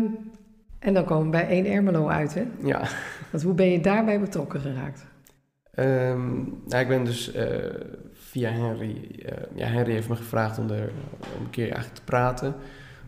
en 0.79 0.93
dan 0.93 1.05
komen 1.05 1.25
we 1.25 1.31
bij 1.31 1.47
1 1.47 1.65
Ermelo 1.65 2.07
uit, 2.07 2.33
hè? 2.33 2.43
Ja. 2.63 2.87
Want 3.31 3.43
hoe 3.43 3.53
ben 3.53 3.71
je 3.71 3.79
daarbij 3.79 4.19
betrokken 4.19 4.59
geraakt? 4.59 5.05
Um, 5.75 6.61
nou, 6.65 6.81
ik 6.81 6.87
ben 6.87 7.03
dus 7.03 7.35
uh, 7.35 7.45
via 8.13 8.49
Henry... 8.49 9.25
Uh, 9.25 9.31
ja, 9.55 9.67
Henry 9.67 9.91
heeft 9.91 10.09
me 10.09 10.15
gevraagd 10.15 10.57
om, 10.57 10.69
er, 10.69 10.91
om 11.37 11.43
een 11.43 11.49
keer 11.49 11.63
eigenlijk 11.63 11.95
te 11.95 12.03
praten. 12.03 12.55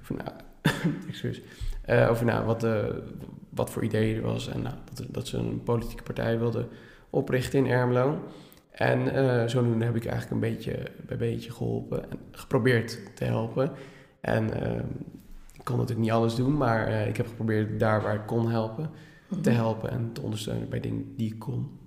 Over, 0.01 0.15
nou, 0.15 0.29
excuus, 1.09 1.41
uh, 1.89 2.09
over 2.09 2.25
nou, 2.25 2.45
wat, 2.45 2.59
de, 2.59 3.03
wat 3.49 3.69
voor 3.69 3.83
ideeën 3.83 4.15
er 4.15 4.21
was. 4.21 4.47
En 4.47 4.61
nou, 4.61 4.75
dat, 4.93 5.05
dat 5.09 5.27
ze 5.27 5.37
een 5.37 5.63
politieke 5.63 6.03
partij 6.03 6.39
wilden 6.39 6.67
oprichten 7.09 7.65
in 7.65 7.71
Ermelo. 7.71 8.23
En 8.71 9.49
zodoende 9.49 9.85
heb 9.85 9.95
ik 9.95 10.05
eigenlijk 10.05 10.31
een 10.33 10.51
beetje 10.51 10.77
bij 11.05 11.17
beetje 11.17 11.51
geholpen. 11.51 12.11
En 12.11 12.19
geprobeerd 12.31 12.99
te 13.15 13.23
helpen. 13.23 13.71
En 14.21 14.61
ehm, 14.61 14.85
ik 15.61 15.67
kon 15.67 15.77
natuurlijk 15.77 16.05
niet 16.05 16.17
alles 16.17 16.35
doen, 16.35 16.57
maar 16.57 17.07
ik 17.07 17.17
heb 17.17 17.27
geprobeerd 17.27 17.79
daar 17.79 18.01
waar 18.01 18.15
ik 18.15 18.25
kon 18.25 18.49
helpen... 18.49 18.89
te 19.41 19.49
mhm. 19.49 19.59
helpen 19.59 19.91
en 19.91 20.09
te 20.13 20.21
ondersteunen 20.21 20.69
bij 20.69 20.79
dingen 20.79 21.15
die 21.15 21.33
ik 21.33 21.39
kon. 21.39 21.79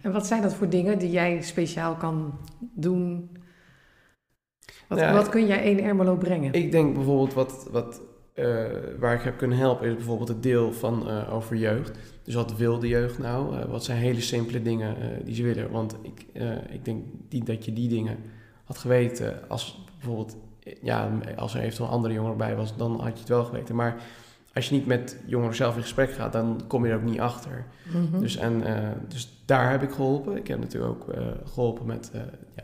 En 0.00 0.12
wat 0.12 0.26
zijn 0.26 0.42
dat 0.42 0.54
voor 0.54 0.68
dingen 0.68 0.98
die 0.98 1.10
jij 1.10 1.42
speciaal 1.42 1.94
kan 1.94 2.38
doen? 2.74 3.30
Wat, 4.88 5.10
wat 5.10 5.28
kun 5.28 5.46
jij 5.46 5.62
één 5.62 5.82
Ermelo 5.82 6.16
brengen? 6.16 6.52
Ik 6.52 6.72
denk 6.72 6.94
bijvoorbeeld 6.94 7.34
wat, 7.34 7.68
wat, 7.70 8.00
uh, 8.34 8.66
waar 8.98 9.14
ik 9.14 9.22
heb 9.22 9.38
kunnen 9.38 9.58
helpen 9.58 9.86
is 9.88 9.94
bijvoorbeeld 9.94 10.28
het 10.28 10.42
deel 10.42 10.72
van 10.72 11.08
uh, 11.08 11.34
over 11.34 11.56
jeugd. 11.56 11.98
Dus 12.22 12.34
wat 12.34 12.56
wil 12.56 12.78
de 12.78 12.88
jeugd 12.88 13.18
nou? 13.18 13.56
Uh, 13.56 13.64
wat 13.64 13.84
zijn 13.84 13.98
hele 13.98 14.20
simpele 14.20 14.62
dingen 14.62 14.96
die 15.24 15.34
ze 15.34 15.42
willen? 15.42 15.70
Want 15.70 15.96
ik, 16.02 16.26
ik 16.70 16.84
denk 16.84 17.04
die, 17.28 17.44
dat 17.44 17.64
je 17.64 17.72
die 17.72 17.88
dingen 17.88 18.16
had 18.64 18.78
geweten 18.78 19.48
als 19.48 19.84
bijvoorbeeld, 19.98 20.36
ja, 20.82 21.10
als 21.36 21.54
er 21.54 21.60
eventueel 21.60 21.88
een 21.88 21.94
andere 21.94 22.14
jongen 22.14 22.36
bij 22.36 22.56
was, 22.56 22.76
dan 22.76 23.00
had 23.00 23.12
je 23.12 23.18
het 23.18 23.28
wel 23.28 23.44
geweten. 23.44 23.74
Maar 23.74 23.96
als 24.54 24.68
je 24.68 24.74
niet 24.74 24.86
met 24.86 25.16
jongeren 25.26 25.54
zelf 25.54 25.76
in 25.76 25.82
gesprek 25.82 26.12
gaat, 26.12 26.32
dan 26.32 26.62
kom 26.66 26.84
je 26.84 26.90
er 26.90 26.96
ook 26.96 27.02
niet 27.02 27.20
achter. 27.20 27.64
Mhm. 27.92 28.20
dus, 28.20 28.36
en, 28.36 28.60
uh, 28.60 28.88
dus 29.08 29.42
daar 29.44 29.70
heb 29.70 29.82
ik 29.82 29.90
geholpen. 29.90 30.36
Ik 30.36 30.48
heb 30.48 30.58
natuurlijk 30.58 30.92
ook 30.92 31.14
uh, 31.14 31.26
geholpen 31.44 31.86
met 31.86 32.10
uh, 32.14 32.20
ja, 32.56 32.62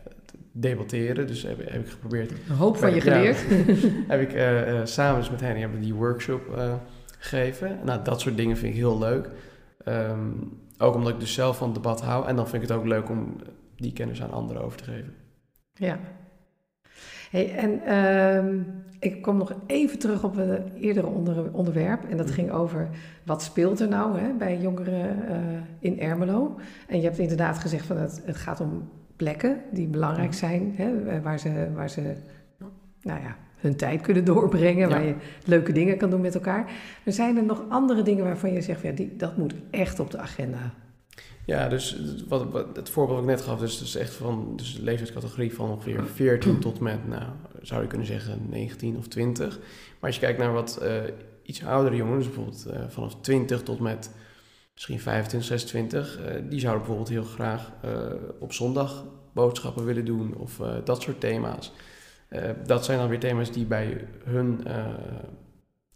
debatteren. 0.53 1.27
Dus 1.27 1.43
heb, 1.43 1.59
heb, 1.71 1.85
ik 1.85 1.91
geprobeerd. 1.91 2.31
Een 2.31 2.57
hoop 2.57 2.77
van 2.77 2.95
je 2.95 3.01
geleerd. 3.01 3.45
heb 4.13 4.21
ik 4.21 4.41
samen 4.87 5.25
met 5.31 5.41
hen 5.41 5.57
hebben 5.57 5.81
die 5.81 5.95
workshop 5.95 6.43
gegeven. 7.19 7.79
Nou, 7.85 8.05
dat 8.05 8.21
soort 8.21 8.37
dingen 8.37 8.57
vind 8.57 8.73
ik 8.73 8.79
heel 8.79 8.99
leuk. 8.99 9.31
Um, 9.89 10.61
ook 10.79 10.95
omdat 10.95 11.13
ik 11.13 11.21
dus 11.21 11.35
zelf 11.35 11.57
van 11.57 11.73
debat 11.73 12.01
hou. 12.01 12.27
En 12.27 12.37
dan 12.37 12.49
vind 12.49 12.63
ik 12.63 12.69
het 12.69 12.79
ook 12.79 12.87
leuk 12.87 13.09
om 13.09 13.37
die 13.77 13.93
kennis 13.93 14.23
aan 14.23 14.31
anderen 14.31 14.63
over 14.63 14.79
te 14.79 14.85
geven. 14.85 15.15
Ja. 15.75 15.99
Hey, 17.31 17.55
en 17.55 17.81
uh, 17.87 18.63
ik 18.99 19.23
kom 19.23 19.37
nog 19.37 19.53
even 19.67 19.99
terug 19.99 20.25
op 20.25 20.37
een 20.37 20.73
eerdere 20.81 21.07
onder, 21.07 21.53
onderwerp. 21.53 22.05
En 22.11 22.17
dat 22.17 22.27
mhm. 22.27 22.35
ging 22.35 22.51
over 22.51 22.89
wat 23.25 23.43
speelt 23.43 23.81
er 23.81 23.89
nou 23.89 24.19
hè, 24.19 24.33
bij 24.33 24.59
jongeren 24.59 25.17
uh, 25.31 25.37
in 25.79 26.01
Ermelo. 26.01 26.57
En 26.87 26.97
je 26.97 27.05
hebt 27.05 27.19
inderdaad 27.19 27.59
gezegd 27.59 27.87
van 27.87 27.97
het, 27.97 28.23
het 28.25 28.37
gaat 28.37 28.61
om 28.61 28.89
plekken 29.17 29.61
die 29.71 29.87
belangrijk 29.87 30.29
mhm. 30.29 30.39
zijn. 30.39 30.73
Hè, 30.77 31.21
waar 31.23 31.39
ze, 31.39 31.69
waar 31.75 31.91
ze 31.91 32.13
nou 33.03 33.21
ja, 33.21 33.37
hun 33.57 33.77
tijd 33.77 34.01
kunnen 34.01 34.25
doorbrengen. 34.25 34.89
Waar 34.89 35.05
je 35.05 35.15
leuke 35.45 35.73
dingen 35.73 35.97
kan 35.97 36.11
doen 36.11 36.21
met 36.21 36.35
elkaar. 36.35 36.73
Er 37.05 37.13
zijn 37.13 37.37
er 37.37 37.45
nog 37.45 37.65
andere 37.69 38.03
dingen 38.03 38.25
waarvan 38.25 38.53
je 38.53 38.61
zegt, 38.61 38.83
ja, 38.83 38.93
die, 38.93 39.17
dat 39.17 39.37
moet 39.37 39.55
echt 39.71 40.01
op 40.01 40.11
de 40.11 40.19
agenda. 40.19 40.73
Ja, 41.49 41.69
dus 41.69 41.97
wat, 42.29 42.51
wat, 42.51 42.77
het 42.77 42.89
voorbeeld 42.89 43.21
wat 43.21 43.29
ik 43.29 43.35
net 43.37 43.47
gaf, 43.47 43.59
dus, 43.59 43.79
dus 43.79 43.97
echt 43.97 44.15
van 44.15 44.53
dus 44.57 44.75
de 44.75 44.83
leeftijdscategorie 44.83 45.55
van 45.55 45.71
ongeveer 45.71 46.07
14 46.07 46.59
tot 46.59 46.81
met, 46.81 47.09
nou, 47.09 47.23
zou 47.63 47.83
je 47.83 47.89
kunnen 47.89 48.07
zeggen 48.07 48.47
19 48.49 48.97
of 48.97 49.09
20. 49.09 49.59
Maar 49.59 49.67
als 50.01 50.15
je 50.15 50.21
kijkt 50.21 50.39
naar 50.39 50.53
wat 50.53 50.79
uh, 50.83 50.93
iets 51.43 51.65
oudere 51.65 51.97
jongeren, 51.97 52.19
dus 52.19 52.27
bijvoorbeeld 52.27 52.67
uh, 52.71 52.89
vanaf 52.89 53.15
20 53.21 53.63
tot 53.63 53.81
met 53.81 54.11
misschien 54.75 55.01
25, 55.01 55.49
26, 55.49 56.19
uh, 56.19 56.25
die 56.51 56.61
zouden 56.61 56.83
bijvoorbeeld 56.83 57.09
heel 57.09 57.33
graag 57.33 57.73
op 58.39 58.53
zondag 58.53 59.05
boodschappen 59.33 59.85
willen 59.85 60.05
doen 60.05 60.35
of 60.37 60.61
dat 60.85 61.03
soort 61.03 61.21
thema's. 61.21 61.73
dat 62.67 62.85
zijn 62.85 62.99
dan 62.99 63.09
weer 63.09 63.21
thema's 63.21 63.53
die 63.53 63.67
bij 63.67 64.05
hun 64.25 64.61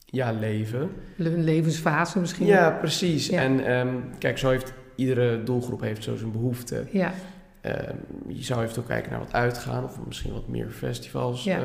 ja, 0.05 0.33
leven. 0.33 0.91
Hun 1.17 1.45
levensfase 1.45 2.19
misschien. 2.21 2.47
Ja, 2.47 2.71
precies. 2.71 3.29
En 3.29 3.73
um, 3.73 4.19
kijk, 4.19 4.38
zo 4.38 4.51
heeft 4.51 4.73
iedere 5.03 5.43
doelgroep 5.43 5.81
heeft 5.81 6.03
zo 6.03 6.17
zijn 6.17 6.33
behoefte. 6.33 6.85
Ja. 6.91 7.12
Ehm, 7.61 7.97
je 8.27 8.43
zou 8.43 8.65
even 8.65 8.87
kijken 8.87 9.11
naar 9.11 9.21
wat 9.21 9.33
uitgaan 9.33 9.85
of 9.85 9.99
misschien 10.07 10.33
wat 10.33 10.49
meer 10.49 10.71
festivals. 10.71 11.45
Ja. 11.45 11.61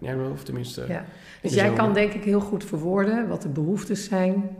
Uh, 0.00 0.30
of 0.32 0.44
tenminste. 0.44 0.84
Ja. 0.88 1.04
Dus 1.42 1.54
jij 1.54 1.72
kan 1.72 1.94
denk 1.94 2.12
ik 2.12 2.24
heel 2.24 2.40
goed 2.40 2.64
verwoorden 2.64 3.28
wat 3.28 3.42
de 3.42 3.48
behoeftes 3.48 4.04
zijn 4.04 4.56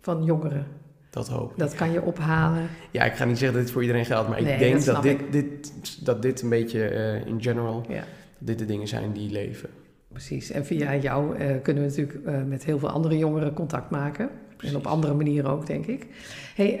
van 0.00 0.24
jongeren. 0.24 0.66
Dat 1.10 1.28
hoop 1.28 1.50
ik. 1.50 1.58
Dat 1.58 1.74
kan 1.74 1.92
je 1.92 2.02
ophalen. 2.02 2.68
Ja, 2.90 3.04
ik 3.04 3.12
ga 3.12 3.24
niet 3.24 3.38
zeggen 3.38 3.56
dat 3.56 3.64
dit 3.64 3.72
voor 3.72 3.82
iedereen 3.82 4.04
geldt, 4.04 4.28
maar 4.28 4.38
ik 4.38 4.58
denk 4.58 4.84
dat, 4.84 5.02
dit, 5.02 5.20
dit, 5.30 5.72
dat 6.04 6.22
dit 6.22 6.42
een 6.42 6.48
beetje 6.48 6.92
uh, 6.92 7.26
in 7.26 7.42
general, 7.42 7.84
ja. 7.88 8.04
dit 8.38 8.58
de 8.58 8.64
dingen 8.64 8.88
zijn 8.88 9.12
die 9.12 9.30
leven. 9.30 9.68
Precies. 10.08 10.50
En 10.50 10.66
via 10.66 10.96
jou 10.96 11.38
uh, 11.38 11.62
kunnen 11.62 11.82
we 11.82 11.88
natuurlijk 11.88 12.46
met 12.46 12.64
heel 12.64 12.78
veel 12.78 12.90
andere 12.90 13.18
jongeren 13.18 13.52
contact 13.52 13.90
maken. 13.90 14.30
En 14.62 14.76
op 14.76 14.86
andere 14.86 15.14
manieren 15.14 15.50
ook, 15.50 15.66
denk 15.66 15.86
ik. 15.86 16.06
Hey, 16.54 16.80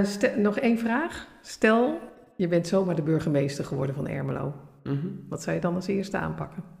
uh, 0.00 0.36
nog 0.36 0.58
één 0.58 0.78
vraag. 0.78 1.26
Stel, 1.42 1.98
je 2.36 2.48
bent 2.48 2.66
zomaar 2.66 2.96
de 2.96 3.02
burgemeester 3.02 3.64
geworden 3.64 3.94
van 3.94 4.08
Ermelo. 4.08 4.54
Mm 4.82 5.00
-hmm. 5.00 5.24
Wat 5.28 5.42
zou 5.42 5.56
je 5.56 5.62
dan 5.62 5.74
als 5.74 5.86
eerste 5.86 6.16
aanpakken? 6.16 6.76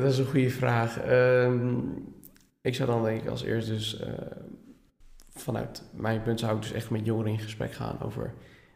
dat 0.00 0.12
is 0.12 0.18
een 0.18 0.26
goede 0.26 0.50
vraag. 0.50 1.00
Ehm, 1.00 1.78
ik 2.60 2.74
zou 2.74 2.90
dan 2.90 3.04
denk 3.04 3.22
ik 3.22 3.28
als 3.28 3.42
eerste 3.42 3.72
dus... 3.72 4.02
vanuit 5.34 5.82
mijn 5.92 6.22
punt 6.22 6.40
zou 6.40 6.56
ik 6.56 6.62
dus 6.62 6.72
echt 6.72 6.90
met 6.90 7.04
jongeren 7.06 7.32
in 7.32 7.38
gesprek 7.38 7.72
gaan 7.72 8.00
over 8.02 8.34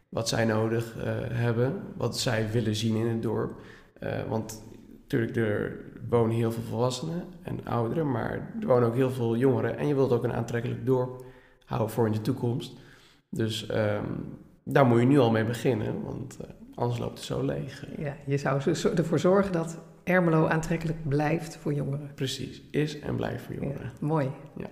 wat 0.09 0.29
zij 0.29 0.45
nodig 0.45 0.95
hebben, 1.31 1.81
wat 1.97 2.19
zij 2.19 2.51
willen 2.51 2.75
zien 2.75 2.95
in 2.95 3.07
het 3.07 3.21
dorp. 3.21 3.61
want 4.27 4.63
natuurlijk, 5.19 5.37
er 5.37 5.79
wonen 6.09 6.35
heel 6.35 6.51
veel 6.51 6.63
volwassenen 6.63 7.23
en 7.41 7.65
ouderen, 7.65 8.11
maar 8.11 8.31
er 8.61 8.67
wonen 8.67 8.87
ook 8.87 8.95
heel 8.95 9.11
veel 9.11 9.35
jongeren. 9.35 9.77
En 9.77 9.87
je 9.87 9.95
wilt 9.95 10.11
ook 10.11 10.23
een 10.23 10.33
aantrekkelijk 10.33 10.85
dorp 10.85 11.25
houden 11.65 11.89
voor 11.89 12.05
in 12.05 12.11
de 12.11 12.21
toekomst. 12.21 12.73
Dus 13.29 13.69
um, 13.69 14.37
daar 14.63 14.85
moet 14.85 14.99
je 14.99 15.05
nu 15.05 15.19
al 15.19 15.31
mee 15.31 15.45
beginnen, 15.45 16.03
want 16.03 16.37
uh, 16.41 16.47
anders 16.75 16.99
loopt 16.99 17.17
het 17.17 17.27
zo 17.27 17.45
leeg. 17.45 17.85
Ja, 17.97 18.15
je 18.25 18.37
zou 18.37 18.61
ervoor 18.95 19.19
zorgen 19.19 19.51
dat 19.51 19.77
Ermelo 20.03 20.47
aantrekkelijk 20.47 21.09
blijft 21.09 21.57
voor 21.57 21.73
jongeren. 21.73 22.11
Precies, 22.15 22.61
is 22.71 22.99
en 22.99 23.15
blijft 23.15 23.43
voor 23.43 23.55
jongeren. 23.55 23.91
Ja, 23.99 24.07
mooi. 24.07 24.31
Ja. 24.57 24.67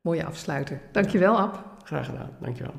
Mooie 0.00 0.24
afsluiter. 0.24 0.80
Dankjewel, 0.92 1.38
Ab. 1.38 1.64
Graag 1.84 2.06
gedaan, 2.06 2.30
dankjewel. 2.40 2.74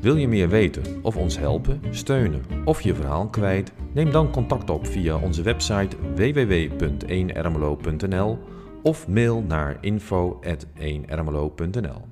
Wil 0.00 0.16
je 0.16 0.28
meer 0.28 0.48
weten 0.48 0.82
of 1.02 1.16
ons 1.16 1.38
helpen, 1.38 1.80
steunen 1.90 2.42
of 2.64 2.80
je 2.80 2.94
verhaal 2.94 3.28
kwijt? 3.28 3.72
Neem 3.92 4.10
dan 4.10 4.30
contact 4.30 4.70
op 4.70 4.86
via 4.86 5.16
onze 5.16 5.42
website 5.42 5.96
www.1ermelo.nl 6.14 8.38
of 8.82 9.08
mail 9.08 9.42
naar 9.42 9.76
info@1ermelo.nl. 9.80 12.08